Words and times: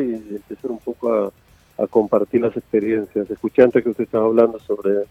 y 0.00 0.14
empezar 0.14 0.70
un 0.70 0.78
poco 0.78 1.32
a, 1.78 1.86
compartir 1.90 2.40
las 2.40 2.56
experiencias. 2.56 3.30
Escuché 3.30 3.62
antes 3.62 3.82
que 3.82 3.90
usted 3.90 4.04
estaba 4.04 4.24
hablando 4.24 4.58
sobre 4.60 5.04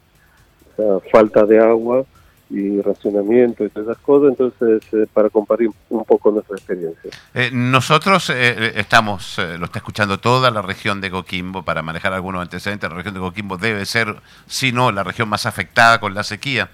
la 0.77 0.99
falta 1.11 1.45
de 1.45 1.59
agua 1.59 2.03
y 2.49 2.79
racionamiento 2.81 3.65
y 3.65 3.69
todas 3.69 3.89
esas 3.89 4.01
cosas, 4.03 4.29
entonces 4.29 4.81
eh, 4.93 5.07
para 5.11 5.29
compartir 5.29 5.69
un 5.89 6.05
poco 6.05 6.31
nuestra 6.31 6.55
experiencia. 6.55 7.09
Eh, 7.33 7.49
nosotros 7.51 8.29
eh, 8.29 8.73
estamos, 8.75 9.39
lo 9.59 9.65
está 9.65 9.79
escuchando 9.79 10.19
toda 10.19 10.51
la 10.51 10.61
región 10.61 11.01
de 11.01 11.09
Coquimbo, 11.09 11.63
para 11.63 11.81
manejar 11.81 12.13
algunos 12.13 12.41
antecedentes, 12.41 12.89
la 12.89 12.95
región 12.95 13.15
de 13.15 13.19
Coquimbo 13.19 13.57
debe 13.57 13.85
ser, 13.85 14.15
si 14.47 14.71
no, 14.71 14.91
la 14.91 15.03
región 15.03 15.27
más 15.27 15.45
afectada 15.45 15.99
con 15.99 16.13
la 16.13 16.23
sequía. 16.23 16.69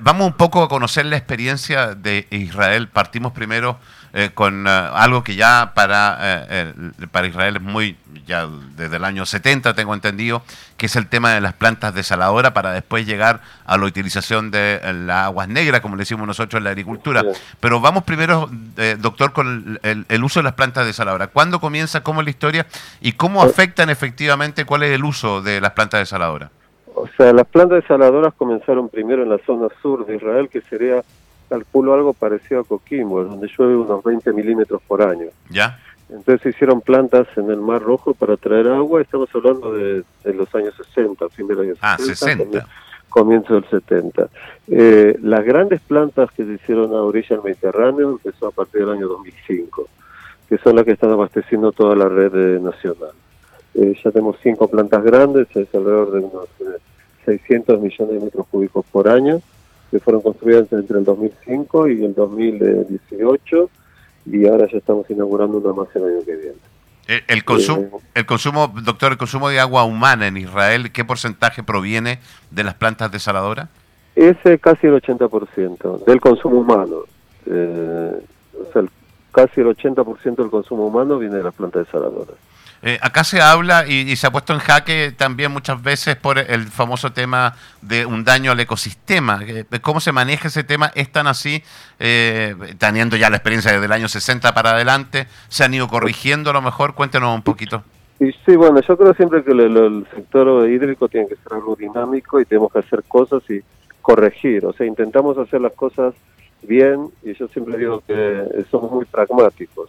vamos 0.00 0.26
un 0.26 0.34
poco 0.34 0.62
a 0.62 0.68
conocer 0.68 1.06
la 1.06 1.16
experiencia 1.16 1.94
de 1.94 2.26
Israel, 2.30 2.88
partimos 2.88 3.32
primero 3.32 3.78
eh, 4.14 4.30
con 4.34 4.66
eh, 4.66 4.70
algo 4.70 5.24
que 5.24 5.36
ya 5.36 5.72
para, 5.74 6.18
eh, 6.20 6.72
para 7.10 7.26
Israel 7.26 7.56
es 7.56 7.62
muy, 7.62 7.96
ya 8.26 8.46
desde 8.76 8.96
el 8.96 9.04
año 9.04 9.24
70 9.24 9.72
tengo 9.72 9.94
entendido, 9.94 10.42
que 10.76 10.84
es 10.84 10.96
el 10.96 11.06
tema 11.06 11.32
de 11.32 11.40
las 11.40 11.54
plantas 11.54 11.94
desaladoras 11.94 12.52
para 12.52 12.72
después 12.72 13.06
llegar 13.06 13.40
a 13.64 13.78
la 13.78 13.86
utilización 13.86 14.50
de 14.50 14.80
las 15.06 15.26
aguas 15.26 15.48
negras, 15.48 15.80
como 15.80 15.96
le 15.96 16.00
decimos 16.00 16.26
nosotros 16.26 16.58
en 16.58 16.64
la 16.64 16.70
agricultura. 16.70 17.22
Pero 17.58 17.80
vamos 17.80 18.04
primero, 18.04 18.50
doctor, 18.98 19.32
con 19.32 19.78
el, 19.82 20.24
uso 20.24 20.40
de 20.40 20.44
las 20.44 20.54
plantas 20.54 20.84
desaladoras. 20.84 21.30
¿Cuándo 21.32 21.58
comienza, 21.58 22.02
cómo 22.02 22.20
es 22.20 22.26
la 22.26 22.30
historia 22.30 22.66
y 23.00 23.12
cómo 23.12 23.42
afectan 23.42 23.88
efectivamente, 23.88 24.66
cuál 24.66 24.82
es 24.82 24.90
el 24.90 25.04
uso 25.04 25.40
de 25.40 25.60
las 25.60 25.72
plantas 25.72 26.00
desaladoras? 26.00 26.50
O 26.94 27.08
sea, 27.16 27.32
las 27.32 27.46
plantas 27.46 27.82
desaladoras 27.82 28.34
comenzaron 28.34 28.90
primero 28.90 29.22
en 29.22 29.30
la 29.30 29.38
zona 29.46 29.68
sur 29.80 30.04
de 30.04 30.16
Israel, 30.16 30.50
que 30.50 30.60
sería 30.60 31.02
calculo 31.52 31.92
algo 31.92 32.14
parecido 32.14 32.62
a 32.62 32.64
Coquimbo, 32.64 33.22
donde 33.24 33.46
llueve 33.46 33.76
unos 33.76 34.02
20 34.02 34.32
milímetros 34.32 34.80
por 34.88 35.02
año. 35.02 35.26
¿Ya? 35.50 35.78
Entonces 36.08 36.54
hicieron 36.54 36.80
plantas 36.80 37.28
en 37.36 37.50
el 37.50 37.58
Mar 37.58 37.82
Rojo 37.82 38.14
para 38.14 38.38
traer 38.38 38.68
agua, 38.68 39.02
estamos 39.02 39.28
hablando 39.34 39.70
de, 39.74 40.02
los 40.32 40.54
años 40.54 40.74
60, 40.94 41.28
fin 41.28 41.46
del 41.46 41.60
año 41.60 41.74
ah, 41.82 41.98
60. 41.98 42.66
Comienzo, 43.10 43.52
del 43.52 43.66
70. 43.68 44.30
Eh, 44.68 45.18
las 45.20 45.44
grandes 45.44 45.82
plantas 45.82 46.30
que 46.32 46.42
se 46.46 46.54
hicieron 46.54 46.94
a 46.94 47.02
orilla 47.02 47.36
del 47.36 47.44
Mediterráneo 47.44 48.12
empezó 48.12 48.46
a 48.46 48.50
partir 48.50 48.86
del 48.86 48.96
año 48.96 49.08
2005, 49.08 49.88
que 50.48 50.56
son 50.56 50.76
las 50.76 50.86
que 50.86 50.92
están 50.92 51.10
abasteciendo 51.10 51.70
toda 51.72 51.94
la 51.94 52.08
red 52.08 52.34
eh, 52.34 52.60
nacional. 52.60 53.12
Eh, 53.74 53.94
ya 54.02 54.10
tenemos 54.10 54.36
cinco 54.42 54.68
plantas 54.68 55.04
grandes, 55.04 55.48
es 55.54 55.68
alrededor 55.74 56.12
de 56.12 56.18
unos 56.20 56.48
600 57.26 57.78
millones 57.78 58.14
de 58.14 58.20
metros 58.20 58.46
cúbicos 58.46 58.86
por 58.90 59.06
año, 59.06 59.42
que 59.92 60.00
fueron 60.00 60.22
construidas 60.22 60.72
entre 60.72 60.98
el 60.98 61.04
2005 61.04 61.88
y 61.88 62.02
el 62.02 62.14
2018 62.14 63.70
y 64.24 64.48
ahora 64.48 64.66
ya 64.72 64.78
estamos 64.78 65.08
inaugurando 65.10 65.58
una 65.58 65.74
más 65.74 65.94
el 65.94 66.04
año 66.04 66.24
que 66.24 66.34
viene. 66.34 66.56
El, 67.28 67.44
consumo, 67.44 68.00
eh, 68.00 68.08
el 68.14 68.26
consumo, 68.26 68.72
doctor, 68.82 69.12
el 69.12 69.18
consumo 69.18 69.50
de 69.50 69.60
agua 69.60 69.84
humana 69.84 70.28
en 70.28 70.38
Israel, 70.38 70.92
¿qué 70.92 71.04
porcentaje 71.04 71.62
proviene 71.62 72.20
de 72.50 72.64
las 72.64 72.74
plantas 72.74 73.12
desaladoras? 73.12 73.68
Es 74.16 74.36
casi 74.62 74.86
el 74.86 74.94
80% 74.94 76.04
del 76.06 76.20
consumo 76.20 76.60
humano. 76.60 77.00
Eh, 77.44 78.12
o 78.54 78.72
sea, 78.72 78.84
casi 79.30 79.60
el 79.60 79.76
80% 79.76 80.36
del 80.36 80.50
consumo 80.50 80.86
humano 80.86 81.18
viene 81.18 81.36
de 81.36 81.42
las 81.42 81.54
plantas 81.54 81.84
desaladoras. 81.84 82.36
Eh, 82.84 82.98
acá 83.00 83.22
se 83.22 83.40
habla 83.40 83.86
y, 83.86 84.16
se 84.16 84.26
ha 84.26 84.32
puesto 84.32 84.52
en 84.52 84.58
jaque 84.58 85.12
también 85.16 85.52
muchas 85.52 85.80
veces 85.80 86.16
por 86.16 86.38
el 86.38 86.62
famoso 86.66 87.12
tema 87.12 87.54
de 87.80 88.04
un 88.04 88.24
daño 88.24 88.50
al 88.50 88.58
ecosistema. 88.58 89.40
Eh, 89.46 89.64
¿Cómo 89.80 90.00
se 90.00 90.10
maneja 90.10 90.48
ese 90.48 90.64
tema? 90.64 90.90
¿Es 90.96 91.12
tan 91.12 91.28
así, 91.28 91.62
eh, 92.00 92.56
teniendo 92.78 93.16
ya 93.16 93.30
la 93.30 93.36
experiencia 93.36 93.70
desde 93.70 93.86
el 93.86 93.92
año 93.92 94.08
60 94.08 94.52
para 94.52 94.70
adelante? 94.70 95.28
¿Se 95.48 95.62
han 95.62 95.72
ido 95.72 95.86
corrigiendo 95.86 96.50
a 96.50 96.54
lo 96.54 96.60
mejor? 96.60 96.94
Cuéntenos 96.94 97.32
un 97.32 97.42
poquito. 97.42 97.84
Sí, 98.18 98.56
bueno, 98.56 98.80
yo 98.80 98.96
creo 98.96 99.14
siempre 99.14 99.44
que 99.44 99.52
el, 99.52 100.06
sector 100.12 100.68
hídrico 100.68 101.08
tiene 101.08 101.28
que 101.28 101.36
ser 101.36 101.52
algo 101.52 101.76
dinámico 101.76 102.40
y 102.40 102.44
tenemos 102.44 102.72
que 102.72 102.80
hacer 102.80 103.04
cosas 103.04 103.42
y 103.48 103.60
corregir. 104.00 104.66
O 104.66 104.72
sea, 104.72 104.86
intentamos 104.86 105.38
hacer 105.38 105.60
las 105.60 105.72
cosas 105.72 106.14
bien 106.62 107.08
y 107.22 107.34
yo 107.34 107.46
siempre 107.48 107.78
digo 107.78 108.02
que 108.06 108.64
somos 108.70 108.90
muy 108.90 109.04
pragmáticos. 109.04 109.88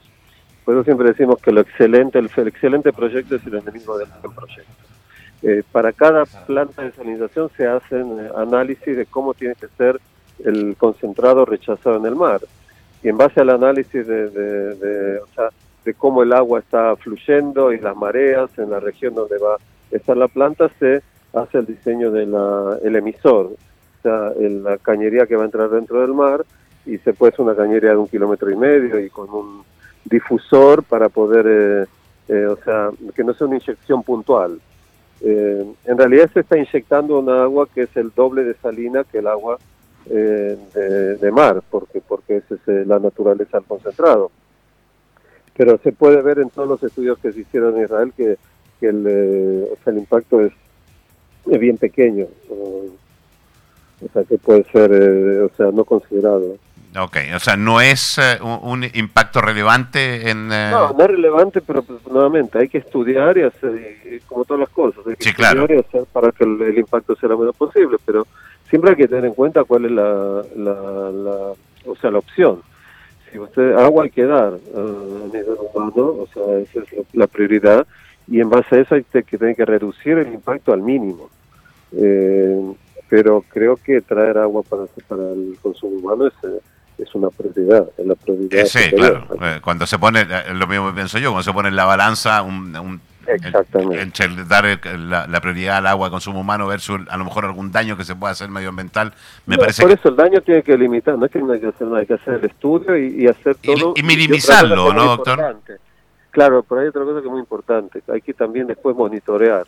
Por 0.65 0.75
eso 0.75 0.83
siempre 0.83 1.09
decimos 1.09 1.41
que 1.41 1.51
lo 1.51 1.61
excelente, 1.61 2.19
el, 2.19 2.29
excelente 2.47 2.93
proyecto 2.93 3.35
es 3.35 3.45
el 3.45 3.55
enemigo 3.55 3.97
del 3.97 4.07
buen 4.21 4.33
proyecto. 4.33 4.71
Eh, 5.41 5.61
para 5.71 5.91
cada 5.91 6.25
planta 6.25 6.83
de 6.83 6.91
salinización 6.93 7.49
se 7.57 7.67
hacen 7.67 8.19
eh, 8.19 8.29
análisis 8.37 8.95
de 8.95 9.05
cómo 9.05 9.33
tiene 9.33 9.55
que 9.55 9.67
ser 9.77 9.99
el 10.45 10.77
concentrado 10.77 11.43
rechazado 11.45 11.97
en 11.97 12.05
el 12.05 12.15
mar. 12.15 12.41
Y 13.03 13.09
en 13.09 13.17
base 13.17 13.41
al 13.41 13.49
análisis 13.49 14.07
de, 14.07 14.29
de, 14.29 15.93
cómo 15.97 16.23
el 16.23 16.31
agua 16.31 16.59
está 16.59 16.95
fluyendo 16.95 17.73
y 17.73 17.79
las 17.79 17.95
mareas 17.95 18.57
en 18.57 18.69
la 18.69 18.79
región 18.79 19.13
donde 19.13 19.37
va 19.37 19.55
a 19.55 19.95
estar 19.95 20.15
la 20.15 20.29
planta, 20.29 20.69
se 20.79 21.01
hace 21.33 21.57
el 21.57 21.65
diseño 21.65 22.09
del 22.09 22.95
emisor, 22.95 23.47
o 23.47 24.01
sea, 24.01 24.31
la 24.39 24.77
cañería 24.77 25.25
que 25.25 25.35
va 25.35 25.41
a 25.41 25.45
entrar 25.45 25.69
dentro 25.69 25.99
del 25.99 26.13
mar, 26.13 26.45
y 26.85 26.97
se 26.99 27.13
puede 27.13 27.33
una 27.39 27.55
cañería 27.55 27.91
de 27.91 27.97
un 27.97 28.07
kilómetro 28.07 28.49
y 28.49 28.55
medio 28.55 28.97
y 28.99 29.09
con 29.09 29.29
un 29.29 29.63
difusor 30.13 30.83
para 30.83 31.09
poder, 31.09 31.45
eh, 31.47 31.85
eh, 32.29 32.45
o 32.45 32.55
sea, 32.63 32.91
que 33.15 33.23
no 33.23 33.33
sea 33.33 33.47
una 33.47 33.57
inyección 33.57 34.03
puntual. 34.03 34.59
Eh, 35.21 35.65
en 35.85 35.97
realidad 35.97 36.29
se 36.33 36.41
está 36.41 36.57
inyectando 36.57 37.19
un 37.19 37.29
agua 37.29 37.67
que 37.73 37.83
es 37.83 37.97
el 37.97 38.11
doble 38.15 38.43
de 38.43 38.55
salina 38.55 39.03
que 39.03 39.19
el 39.19 39.27
agua 39.27 39.57
de, 40.05 41.31
mar, 41.31 41.63
porque, 41.69 42.01
porque 42.05 42.37
esa 42.37 42.55
es 42.55 42.87
la 42.87 42.99
naturaleza 42.99 43.57
del 43.57 43.67
concentrado. 43.67 44.31
Pero 45.55 45.77
se 45.77 45.93
puede 45.93 46.21
ver 46.21 46.39
en 46.39 46.49
todos 46.49 46.67
los 46.67 46.83
estudios 46.83 47.17
que 47.19 47.31
se 47.31 47.39
hicieron 47.39 47.77
en 47.77 47.83
Israel 47.85 48.13
que, 48.15 48.37
el, 48.81 49.67
o 49.71 49.77
sea, 49.81 49.93
el 49.93 49.99
impacto 49.99 50.41
es 50.41 50.51
bien 51.45 51.77
pequeño. 51.77 52.27
o 52.49 54.09
sea, 54.11 54.25
que 54.25 54.37
puede 54.37 54.65
ser, 54.65 54.91
o 55.43 55.55
sea, 55.55 55.71
no 55.71 55.85
considerado. 55.85 56.57
Ok, 56.95 57.17
o 57.35 57.39
sea, 57.39 57.55
no 57.55 57.81
es 57.81 58.19
eh, 58.19 58.37
un, 58.41 58.83
impacto 58.93 59.41
relevante 59.41 60.29
en... 60.29 60.51
Eh, 60.51 60.69
no, 60.69 60.93
no 60.93 61.03
es 61.03 61.09
relevante, 61.09 61.61
pero 61.61 61.81
pues, 61.81 62.05
nuevamente 62.07 62.59
hay 62.59 62.69
que 62.69 62.77
estudiar 62.77 63.35
y 63.37 63.43
hacer, 63.43 64.21
como 64.27 64.45
todas 64.45 64.61
las 64.61 64.69
cosas, 64.69 65.05
hay 65.07 65.15
que 65.15 65.29
estudiar 65.29 65.71
y 65.71 65.79
hacer 65.79 66.03
para 66.11 66.31
que 66.31 66.43
el, 66.43 66.77
impacto 66.77 67.15
sea 67.15 67.29
lo 67.29 67.39
menos 67.39 67.55
posible, 67.55 67.97
pero 68.05 68.27
siempre 68.69 68.91
hay 68.91 68.95
que 68.95 69.07
tener 69.07 69.25
en 69.25 69.33
cuenta 69.33 69.63
cuál 69.63 69.85
es 69.85 69.91
la, 69.91 70.43
la, 70.55 71.53
o 71.85 71.95
sea, 71.99 72.11
la 72.11 72.19
opción. 72.19 72.61
Si 73.31 73.39
usted, 73.39 73.73
agua 73.73 74.03
hay 74.03 74.11
que 74.11 74.25
dar 74.25 74.53
uh, 74.53 75.23
a 75.23 75.35
nivel 75.35 75.57
humano, 75.73 75.95
o 75.95 76.27
sea, 76.31 76.43
esa 76.59 76.79
es 76.79 77.05
la, 77.13 77.25
prioridad, 77.25 77.87
y 78.27 78.39
en 78.39 78.51
base 78.51 78.75
a 78.75 78.79
eso 78.81 78.95
hay 78.95 79.03
que 79.03 79.37
tener 79.37 79.55
que 79.55 79.65
reducir 79.65 80.19
el 80.19 80.31
impacto 80.31 80.71
al 80.71 80.81
mínimo. 80.81 81.29
Eh, 81.91 82.73
pero 83.09 83.43
creo 83.49 83.77
que 83.77 84.01
traer 84.01 84.37
agua 84.37 84.61
para, 84.63 84.83
para 85.07 85.31
el 85.31 85.57
consumo 85.61 85.97
humano 85.97 86.27
es 86.27 86.33
es 87.03 87.15
una 87.15 87.29
prioridad, 87.29 87.87
es 87.97 88.05
la 88.05 88.15
prioridad. 88.15 88.65
sí, 88.65 88.91
claro. 88.91 89.27
Eh, 89.41 89.59
cuando 89.61 89.85
se 89.85 89.99
pone, 89.99 90.21
eh, 90.21 90.53
lo 90.53 90.67
mismo 90.67 90.93
pienso 90.93 91.19
yo, 91.19 91.29
cuando 91.29 91.43
se 91.43 91.53
pone 91.53 91.69
en 91.69 91.75
la 91.75 91.85
balanza 91.85 92.41
un, 92.41 93.01
Exactamente. 93.25 94.43
dar 94.45 94.65
la, 94.97 95.41
prioridad 95.41 95.77
al 95.77 95.87
agua 95.87 96.07
de 96.07 96.11
consumo 96.11 96.41
humano 96.41 96.67
versus 96.67 97.01
a 97.09 97.17
lo 97.17 97.23
mejor 97.23 97.45
algún 97.45 97.71
daño 97.71 97.95
que 97.95 98.03
se 98.03 98.15
pueda 98.15 98.31
hacer 98.31 98.49
medioambiental, 98.49 99.13
me 99.45 99.57
parece 99.57 99.81
Por 99.81 99.91
eso 99.91 100.09
el 100.09 100.15
daño 100.15 100.41
tiene 100.41 100.61
que 100.61 100.77
limitar, 100.77 101.17
no 101.17 101.25
es 101.25 101.31
que 101.31 101.39
no 101.39 101.53
hay 101.53 101.59
que 101.59 101.67
hacer 101.67 101.87
nada, 101.87 101.99
hay 101.99 102.05
que 102.05 102.15
hacer 102.15 102.35
el 102.35 102.45
estudio 102.45 102.97
y, 102.97 103.27
hacer 103.27 103.55
todo. 103.55 103.93
Y, 103.95 104.03
minimizarlo, 104.03 104.93
¿no, 104.93 105.05
doctor? 105.05 105.57
Claro, 106.31 106.63
pero 106.63 106.81
hay 106.81 106.87
otra 106.87 107.03
cosa 107.03 107.21
que 107.21 107.27
es 107.27 107.31
muy 107.31 107.39
importante, 107.39 108.01
hay 108.11 108.21
que 108.21 108.33
también 108.33 108.67
después 108.67 108.95
monitorear, 108.95 109.65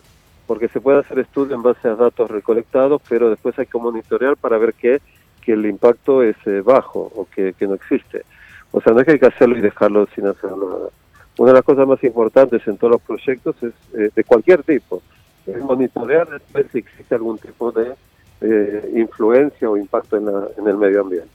porque 0.48 0.68
se 0.68 0.82
puede 0.82 1.00
hacer 1.00 1.20
estudio 1.20 1.56
en 1.56 1.62
base 1.62 1.88
a 1.88 1.96
datos 1.96 2.30
recolectados, 2.30 3.02
pero 3.08 3.30
después 3.30 3.58
hay 3.60 3.68
que 3.68 3.78
monitorear 3.78 4.36
para 4.36 4.58
ver 4.58 4.74
qué 4.74 5.00
que 5.46 5.54
el 5.54 5.66
impacto 5.66 6.24
es 6.24 6.36
eh, 6.46 6.62
bajo 6.62 7.00
o 7.16 7.28
que, 7.34 7.54
no 7.62 7.76
existe. 7.76 8.24
O 8.72 8.82
sea, 8.82 8.94
no 8.94 9.00
es 9.00 9.06
que 9.06 9.14
hay 9.14 9.20
que 9.20 9.28
hacerlo 9.28 9.58
y 9.58 9.62
dejarlo 9.62 10.08
sin 10.16 10.26
hacer 10.26 10.52
nada. 10.52 10.90
Una 11.38 11.52
de 11.52 11.56
las 11.56 11.64
cosas 11.64 11.88
más 11.88 12.04
importantes 12.04 12.68
en 12.68 12.78
todos 12.78 12.94
los 12.94 13.02
proyectos 13.02 13.56
es 13.62 13.74
eh, 13.94 14.10
de 14.14 14.24
cualquier 14.24 14.64
tipo, 14.64 15.02
es 15.46 15.60
monitorear 15.60 16.28
después 16.28 16.66
si 16.72 16.80
existe 16.80 17.14
algún 17.14 17.38
tipo 17.38 17.72
de 17.72 17.94
eh, 18.42 18.92
influencia 18.96 19.70
o 19.70 19.78
impacto 19.78 20.18
en, 20.18 20.28
en, 20.58 20.68
el 20.68 20.78
medio 20.78 21.02
ambiente. 21.02 21.30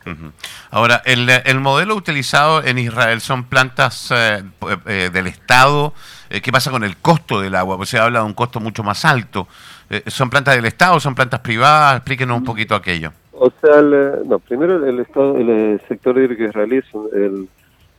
Ahora, 0.71 1.03
el, 1.05 1.29
el, 1.29 1.61
modelo 1.61 1.95
utilizado 1.95 2.63
en 2.65 2.79
Israel 2.79 3.21
son 3.21 3.45
plantas 3.45 4.13
del 4.87 5.27
Estado. 5.27 5.95
¿Qué 6.29 6.53
pasa 6.53 6.71
con 6.71 6.85
el 6.85 6.97
costo 6.97 7.41
del 7.41 7.55
agua? 7.55 7.77
Pues 7.77 7.89
se 7.89 7.99
habla 7.99 8.21
de 8.21 8.27
un 8.27 8.35
costo 8.35 8.61
mucho 8.61 8.83
más 8.83 9.05
alto. 9.05 9.49
¿Son 10.07 10.31
plantas 10.31 10.57
del 10.57 10.67
Estado? 10.67 11.01
¿Son 11.01 11.15
plantas 11.15 11.41
privadas? 11.41 11.97
Explíquenos 11.97 12.39
un 12.39 12.45
poquito 12.45 12.75
aquello. 12.75 13.13
O 13.43 13.51
sea, 13.59 13.81
no, 13.81 14.39
primero 14.39 14.85
el 14.87 15.01
Estado, 15.01 15.35
el, 15.39 15.81
sector 15.89 16.19
hídrico 16.19 16.45
israelí, 16.45 16.83
el, 17.15 17.49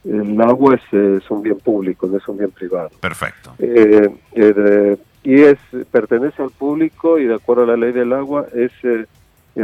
el 0.06 0.40
agua 0.40 0.76
es, 0.76 1.32
un 1.32 1.42
bien 1.42 1.58
público, 1.58 2.06
no 2.06 2.18
es 2.18 2.28
un 2.28 2.38
bien 2.38 2.52
privado. 2.52 2.92
Perfecto. 3.00 3.56
Eh, 3.58 4.08
eh, 4.34 4.98
y 5.24 5.42
es 5.42 5.58
pertenece 5.90 6.44
al 6.44 6.52
público 6.52 7.18
y 7.18 7.26
de 7.26 7.34
acuerdo 7.34 7.64
a 7.64 7.66
la 7.66 7.76
ley 7.76 7.92
del 7.92 8.14
agua 8.14 8.46
es 8.54 8.72
eh, 8.84 9.06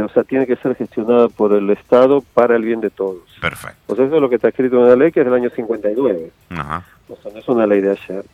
o 0.00 0.08
sea, 0.08 0.24
tiene 0.24 0.48
que 0.48 0.56
ser 0.56 0.74
gestionada 0.74 1.28
por 1.28 1.52
el 1.52 1.70
Estado 1.70 2.22
para 2.34 2.56
el 2.56 2.64
bien 2.64 2.80
de 2.80 2.90
todos. 2.90 3.22
Perfecto. 3.40 3.78
O 3.86 3.94
sea, 3.94 4.06
eso 4.06 4.16
es 4.16 4.20
lo 4.20 4.28
que 4.28 4.34
está 4.34 4.48
escrito 4.48 4.80
en 4.80 4.88
la 4.88 4.96
ley, 4.96 5.12
que 5.12 5.20
es 5.20 5.26
del 5.26 5.34
año 5.34 5.50
59. 5.50 6.32
Ajá. 6.50 6.84
O 7.08 7.16
sea, 7.22 7.32
no 7.32 7.38
es 7.38 7.48
una 7.48 7.68
ley 7.68 7.82
de 7.82 7.92
ayer. 7.92 8.24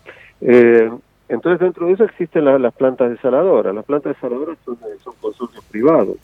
Eh, 0.40 0.90
entonces, 1.28 1.60
dentro 1.60 1.86
de 1.86 1.92
eso 1.92 2.04
existen 2.04 2.46
las 2.46 2.74
plantas 2.74 3.10
desaladoras. 3.10 3.74
Las 3.74 3.84
plantas 3.84 4.14
desaladoras 4.14 4.56
son, 4.64 4.78
son 5.02 5.14
consorcios 5.20 5.64
privados, 5.66 6.16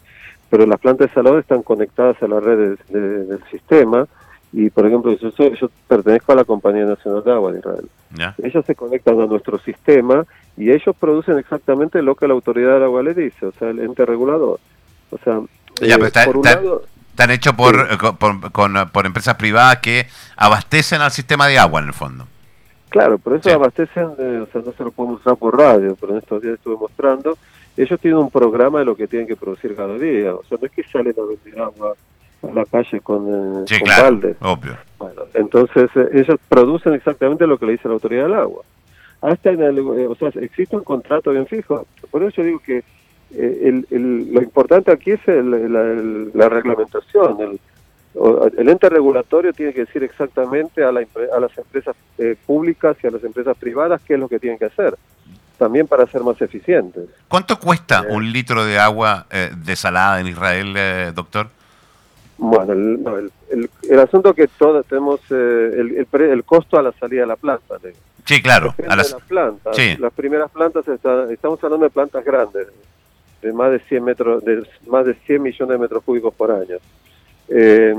pero 0.51 0.67
las 0.67 0.81
plantas 0.81 1.09
desaladoras 1.09 1.45
están 1.45 1.63
conectadas 1.63 2.21
a 2.23 2.29
la 2.29 2.41
red 2.41 2.77
del 2.89 3.41
sistema. 3.51 4.07
Y, 4.53 4.69
por 4.69 4.85
ejemplo, 4.85 5.17
yo, 5.17 5.31
yo, 5.55 5.71
pertenezco 5.87 6.33
a 6.33 6.35
la 6.35 6.45
Compañía 6.45 6.85
Nacional 6.85 7.23
de 7.23 7.33
Agua 7.33 7.53
de 7.53 7.61
Israel. 7.61 7.89
Ellos 8.43 8.67
se 8.67 8.75
conectan 8.75 9.21
a 9.21 9.27
nuestro 9.27 9.61
sistema 9.61 10.27
y 10.57 10.73
ellos 10.73 10.97
producen 10.99 11.39
exactamente 11.39 12.03
lo 12.03 12.17
que 12.17 12.27
la 12.27 12.35
autoridad 12.35 12.75
del 12.75 12.83
agua 12.83 13.05
le 13.05 13.15
dice, 13.15 13.47
o 13.47 13.53
sea, 13.53 13.71
el 13.71 13.79
ente 13.79 14.05
regulador. 14.05 14.59
O 15.11 15.19
sea, 15.19 15.41
eh, 15.81 16.11
por 16.27 16.37
un 16.37 16.45
lado, 16.45 16.83
están 17.11 17.31
hechos 17.31 17.55
por, 17.55 18.91
por, 18.91 19.07
empresas 19.07 19.37
privadas 19.37 19.79
que 19.79 20.07
abastecen 20.37 21.01
al 21.01 21.13
sistema 21.13 21.47
de 21.47 21.59
agua 21.59 21.81
en 21.81 21.87
el 21.87 21.93
fondo. 21.93 22.27
Claro, 22.89 23.19
por 23.19 23.37
eso 23.37 23.55
abastecen, 23.55 24.05
o 24.05 24.47
sea, 24.51 24.63
no 24.65 24.73
se 24.73 24.83
lo 24.83 24.91
pueden 24.91 25.15
usar 25.15 25.37
por 25.37 25.57
radio, 25.57 25.97
pero 26.01 26.13
en 26.13 26.19
estos 26.19 26.43
días 26.43 26.55
estuve 26.55 26.77
mostrando, 26.77 27.39
ellos 27.77 28.01
tienen 28.01 28.19
un 28.19 28.31
programa 28.31 28.81
de 28.81 28.85
lo 28.85 28.97
que 28.97 29.07
tienen 29.07 29.29
que 29.29 29.37
producir 29.37 29.75
cada 29.75 29.97
día, 29.99 30.35
o 30.35 30.45
sea, 30.45 30.59
no 30.61 30.67
es 30.67 30.73
que 30.73 30.83
salen 30.85 31.15
a 31.19 31.23
vender 31.23 31.61
agua 31.61 31.95
a 32.43 32.53
la 32.53 32.65
calle 32.65 33.01
con, 33.01 33.65
eh, 33.65 33.81
baldes. 33.87 34.37
Obvio. 34.41 34.77
Bueno, 34.99 35.23
entonces 35.35 35.91
eh, 35.95 36.09
ellos 36.15 36.39
producen 36.49 36.95
exactamente 36.95 37.47
lo 37.47 37.59
que 37.59 37.67
le 37.67 37.73
dice 37.73 37.89
la 37.89 37.95
autoridad 37.95 38.25
del 38.25 38.35
agua. 38.35 38.63
Hasta 39.21 39.51
en 39.51 39.63
el, 39.63 39.79
eh, 39.79 40.07
o 40.07 40.15
sea, 40.15 40.29
existe 40.41 40.77
un 40.77 40.85
contrato 40.85 41.31
bien 41.31 41.47
fijo, 41.47 41.87
por 42.11 42.23
eso 42.23 42.37
yo 42.37 42.45
digo 42.45 42.59
que 42.61 42.83
el, 43.33 43.87
lo 44.33 44.43
importante 44.43 44.91
aquí 44.91 45.13
es 45.13 45.21
la 45.27 46.49
reglamentación, 46.49 47.41
el, 47.41 47.61
el 48.59 48.69
ente 48.69 48.89
regulatorio 48.89 49.53
tiene 49.53 49.73
que 49.73 49.85
decir 49.85 50.03
exactamente 50.03 50.83
a, 50.83 50.91
la, 50.91 51.07
a 51.33 51.41
las 51.41 51.57
empresas 51.57 51.95
eh, 52.19 52.37
públicas 52.45 52.97
y 53.03 53.07
a 53.07 53.11
las 53.11 53.23
empresas 53.23 53.57
privadas 53.57 54.03
qué 54.03 54.15
es 54.15 54.21
lo 54.21 54.29
que 54.29 54.41
tienen 54.41 54.59
que 54.59 54.65
hacer, 54.65 54.97
también 55.61 55.87
para 55.87 56.07
ser 56.07 56.23
más 56.23 56.41
eficientes. 56.41 57.05
¿Cuánto 57.29 57.61
cuesta 57.61 58.01
eh. 58.09 58.15
un 58.15 58.33
litro 58.33 58.65
de 58.65 58.79
agua 58.79 59.27
eh, 59.31 59.51
desalada 59.63 60.19
en 60.19 60.29
Israel, 60.29 61.15
doctor? 61.15 61.49
Bueno, 62.39 62.73
el, 62.73 63.71
el, 63.91 64.01
asunto 64.01 64.33
que 64.33 64.49
todos 64.49 64.87
tenemos 64.87 65.21
el, 65.31 66.07
el, 66.11 66.45
costo 66.45 66.79
a 66.79 66.83
la 66.83 66.93
salida 66.93 67.21
de 67.21 67.27
la 67.27 67.37
planta. 67.37 67.75
Sí, 68.25 68.41
claro. 68.41 68.75
A 68.89 68.97
las, 68.97 69.15
plantas. 69.29 69.77
Las 69.99 70.13
primeras 70.15 70.51
plantas, 70.51 70.89
estamos 70.89 71.63
hablando 71.63 71.85
de 71.85 71.91
plantas 71.91 72.25
grandes, 72.25 72.69
de 73.43 73.53
más 73.53 73.71
de 73.71 73.81
100 73.81 74.03
metros, 74.03 74.43
de 74.43 74.67
más 74.87 75.05
de 75.05 75.13
100 75.13 75.43
millones 75.43 75.75
de 75.75 75.79
metros 75.79 76.03
cúbicos 76.03 76.33
por 76.33 76.51
año. 76.51 76.79
Eh, 77.49 77.95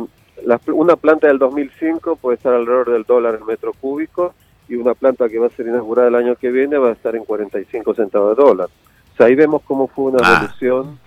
una 0.74 0.96
planta 0.96 1.28
del 1.28 1.38
2005 1.38 2.16
puede 2.16 2.38
estar 2.38 2.56
alrededor 2.56 2.92
del 2.92 3.04
dólar 3.04 3.36
el 3.36 3.46
metro 3.46 3.74
cúbico 3.74 4.34
y 4.72 4.76
una 4.78 4.94
planta 4.94 5.28
que 5.28 5.38
va 5.38 5.48
a 5.48 5.52
ser 5.52 5.68
inaugurada 5.68 6.08
el 6.08 6.16
año 6.16 6.36
que 6.36 6.50
viene 6.50 6.78
va 6.78 6.90
a 6.90 6.94
estar 6.94 7.16
en 7.16 7.26
45 7.26 7.94
centavos 7.94 8.38
de 8.38 8.44
dólar. 8.44 8.70
O 9.14 9.18
sea, 9.18 9.26
ahí 9.26 9.36
vemos 9.36 9.62
cómo 9.64 9.88
fue 9.88 10.12
una 10.12 10.20
ah. 10.24 10.38
evolución. 10.38 10.98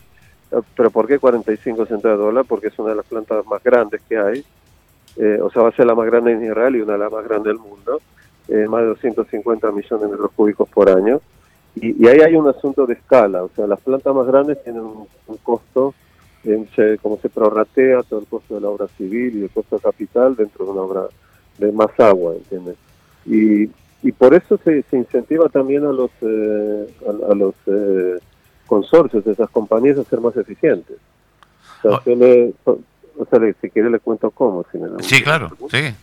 Eh, 0.53 0.61
¿Pero 0.77 0.91
por 0.91 1.07
qué 1.07 1.19
45 1.19 1.87
centavos 1.87 2.19
de 2.19 2.25
dólar? 2.25 2.45
Porque 2.47 2.69
es 2.69 2.79
una 2.79 2.91
de 2.91 2.97
las 2.97 3.07
plantas 3.07 3.45
más 3.47 3.63
grandes 3.63 4.03
que 4.03 4.19
hay. 4.19 4.45
Eh, 5.17 5.39
o 5.41 5.51
sea, 5.51 5.63
va 5.63 5.71
a 5.71 5.73
ser 5.73 5.87
la 5.87 5.95
más 5.95 6.07
grande 6.07 6.33
en 6.33 6.45
Israel 6.45 6.77
y 6.77 6.83
una 6.83 6.93
de 6.93 6.99
las 6.99 7.13
más 7.13 7.25
grandes 7.25 7.55
del 7.55 7.59
mundo. 7.59 8.01
Eh, 8.49 8.67
más 8.69 8.83
de 8.83 8.89
250 8.89 9.73
millones 9.73 10.03
de 10.03 10.09
metros 10.09 10.31
cúbicos 10.37 10.69
por 10.69 10.91
año. 10.91 11.21
Y, 11.77 12.07
ahí 12.07 12.21
hay 12.21 12.37
un 12.37 12.47
asunto 12.47 12.87
de 12.87 12.95
escala. 12.95 13.43
O 13.45 13.51
sea, 13.57 13.67
las 13.67 13.81
plantas 13.81 14.15
más 14.15 14.27
grandes 14.27 14.63
tienen 14.63 14.83
un 14.83 15.37
costo 15.43 15.95
se, 16.77 16.99
como 16.99 17.19
se 17.19 17.29
prorratea 17.29 18.03
todo 18.03 18.21
el 18.21 18.27
costo 18.27 18.57
de 18.57 18.61
la 18.61 18.69
obra 18.69 18.87
civil 18.89 19.39
y 19.39 19.43
el 19.45 19.51
costo 19.51 19.77
de 19.77 19.83
capital 19.83 20.37
dentro 20.37 20.65
de 20.67 20.71
una 20.73 20.83
obra 20.83 21.03
de 21.59 21.73
más 21.73 21.99
agua, 21.99 22.35
¿entiendes? 22.35 22.77
Y, 23.27 23.71
y 24.03 24.13
por 24.13 24.35
eso 24.35 24.59
se, 24.65 24.83
se 24.83 24.97
incentiva 24.97 25.49
también 25.49 25.85
a 25.85 25.93
los, 25.93 26.11
eh, 26.21 26.95
a, 27.07 27.35
los 27.35 27.55
eh, 27.67 28.19
consorcios 28.67 29.25
de 29.25 29.33
esas 29.33 29.51
compañías 29.51 29.99
a 29.99 30.05
ser 30.05 30.21
más 30.21 30.37
eficientes. 30.37 30.97
O 31.83 32.01
sea, 32.01 32.01
oh. 32.67 33.53
si 33.61 33.71
quiere 33.71 33.91
le 33.91 33.99
cuento 34.01 34.31
cómo. 34.31 34.65
sí, 35.01 35.23
claro, 35.23 35.51
sí 35.71 35.95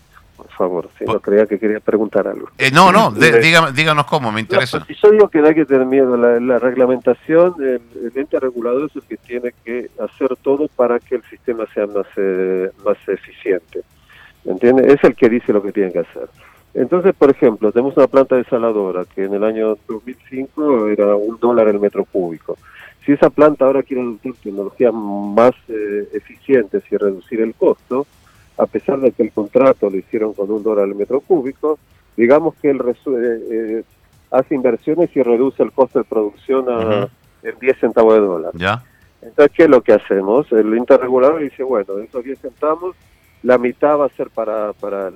por 0.42 0.50
favor. 0.52 0.90
Si 0.98 1.06
no 1.06 1.20
creía 1.20 1.46
que 1.46 1.60
quería 1.60 1.80
preguntar 1.80 2.28
algo. 2.28 2.50
Eh, 2.58 2.72
no, 2.72 2.92
no, 2.92 3.12
díganos 3.76 4.06
cómo, 4.06 4.32
me 4.32 4.42
interesa. 4.42 4.84
si 4.86 4.96
yo 4.96 5.12
digo 5.12 5.30
que 5.30 5.40
no 5.40 5.48
hay 5.48 5.56
que 5.56 5.66
tener 5.66 5.86
miedo, 5.86 6.18
la, 6.18 6.40
la 6.40 6.58
reglamentación, 6.58 7.56
el, 7.60 8.12
ente 8.16 8.40
regulador 8.40 8.90
es 8.90 8.96
el 8.96 9.04
que 9.04 9.18
tiene 9.18 9.54
que 9.64 9.90
hacer 10.00 10.36
todo 10.42 10.68
para 10.70 11.00
que 11.00 11.16
el 11.16 11.24
sistema 11.24 11.66
sea 11.74 11.86
más, 11.86 12.08
eh, 12.18 12.72
más 12.84 12.98
eficiente. 13.08 13.82
¿Entiende? 14.44 14.92
Es 14.92 15.04
el 15.04 15.16
que 15.16 15.30
dice 15.30 15.54
lo 15.54 15.62
que 15.62 15.72
tiene 15.72 15.92
que 15.92 16.00
hacer. 16.00 16.28
Entonces, 16.74 17.14
por 17.16 17.30
ejemplo, 17.30 17.72
tenemos 17.72 17.98
una 17.98 18.08
planta 18.08 18.36
desaladora 18.36 19.06
que 19.06 19.26
en 19.26 19.34
el 19.34 19.44
año 19.44 19.78
2005 19.88 20.88
era 20.88 21.16
un 21.16 21.38
dólar 21.40 21.68
el 21.68 21.80
metro 21.80 22.06
cúbico. 22.06 22.58
Si 23.06 23.12
esa 23.12 23.30
planta 23.30 23.66
ahora 23.66 23.84
quiere 23.84 24.04
adoptar 24.04 24.34
tecnologías 24.42 24.94
más 24.94 25.52
eh, 25.68 26.08
eficientes 26.14 26.84
y 26.92 26.98
reducir 26.98 27.42
el 27.42 27.54
costo, 27.56 28.06
a 28.58 28.66
pesar 28.68 29.00
de 29.00 29.12
que 29.12 29.24
el 29.24 29.32
contrato 29.32 29.90
lo 29.90 29.98
hicieron 29.98 30.34
con 30.34 30.52
un 30.52 30.64
dólar 30.64 30.86
al 30.86 30.96
metro 30.96 31.20
cúbico, 31.20 31.80
digamos 32.16 32.56
que 32.62 32.70
él 32.70 32.80
eh, 32.80 33.40
eh, 33.52 33.84
hace 34.30 34.56
inversiones 34.56 35.10
y 35.16 35.24
reduce 35.24 35.64
el 35.64 35.72
costo 35.72 36.00
de 36.00 36.06
producción 36.06 36.70
a 36.70 37.10
10 37.60 37.80
centavos 37.80 38.14
de 38.14 38.20
dólar. 38.22 38.52
¿Ya? 38.54 38.84
Entonces, 39.22 39.52
¿qué 39.56 39.64
es 39.64 39.70
lo 39.70 39.82
que 39.82 39.94
hacemos? 39.94 40.52
El 40.52 40.76
interregulador 40.76 41.42
dice, 41.42 41.64
bueno, 41.64 41.98
esos 42.00 42.24
10 42.24 42.40
centavos, 42.40 42.96
la 43.44 43.58
mitad 43.58 43.98
va 43.98 44.06
a 44.06 44.10
ser 44.10 44.30
para 44.30 44.74
para, 44.74 45.12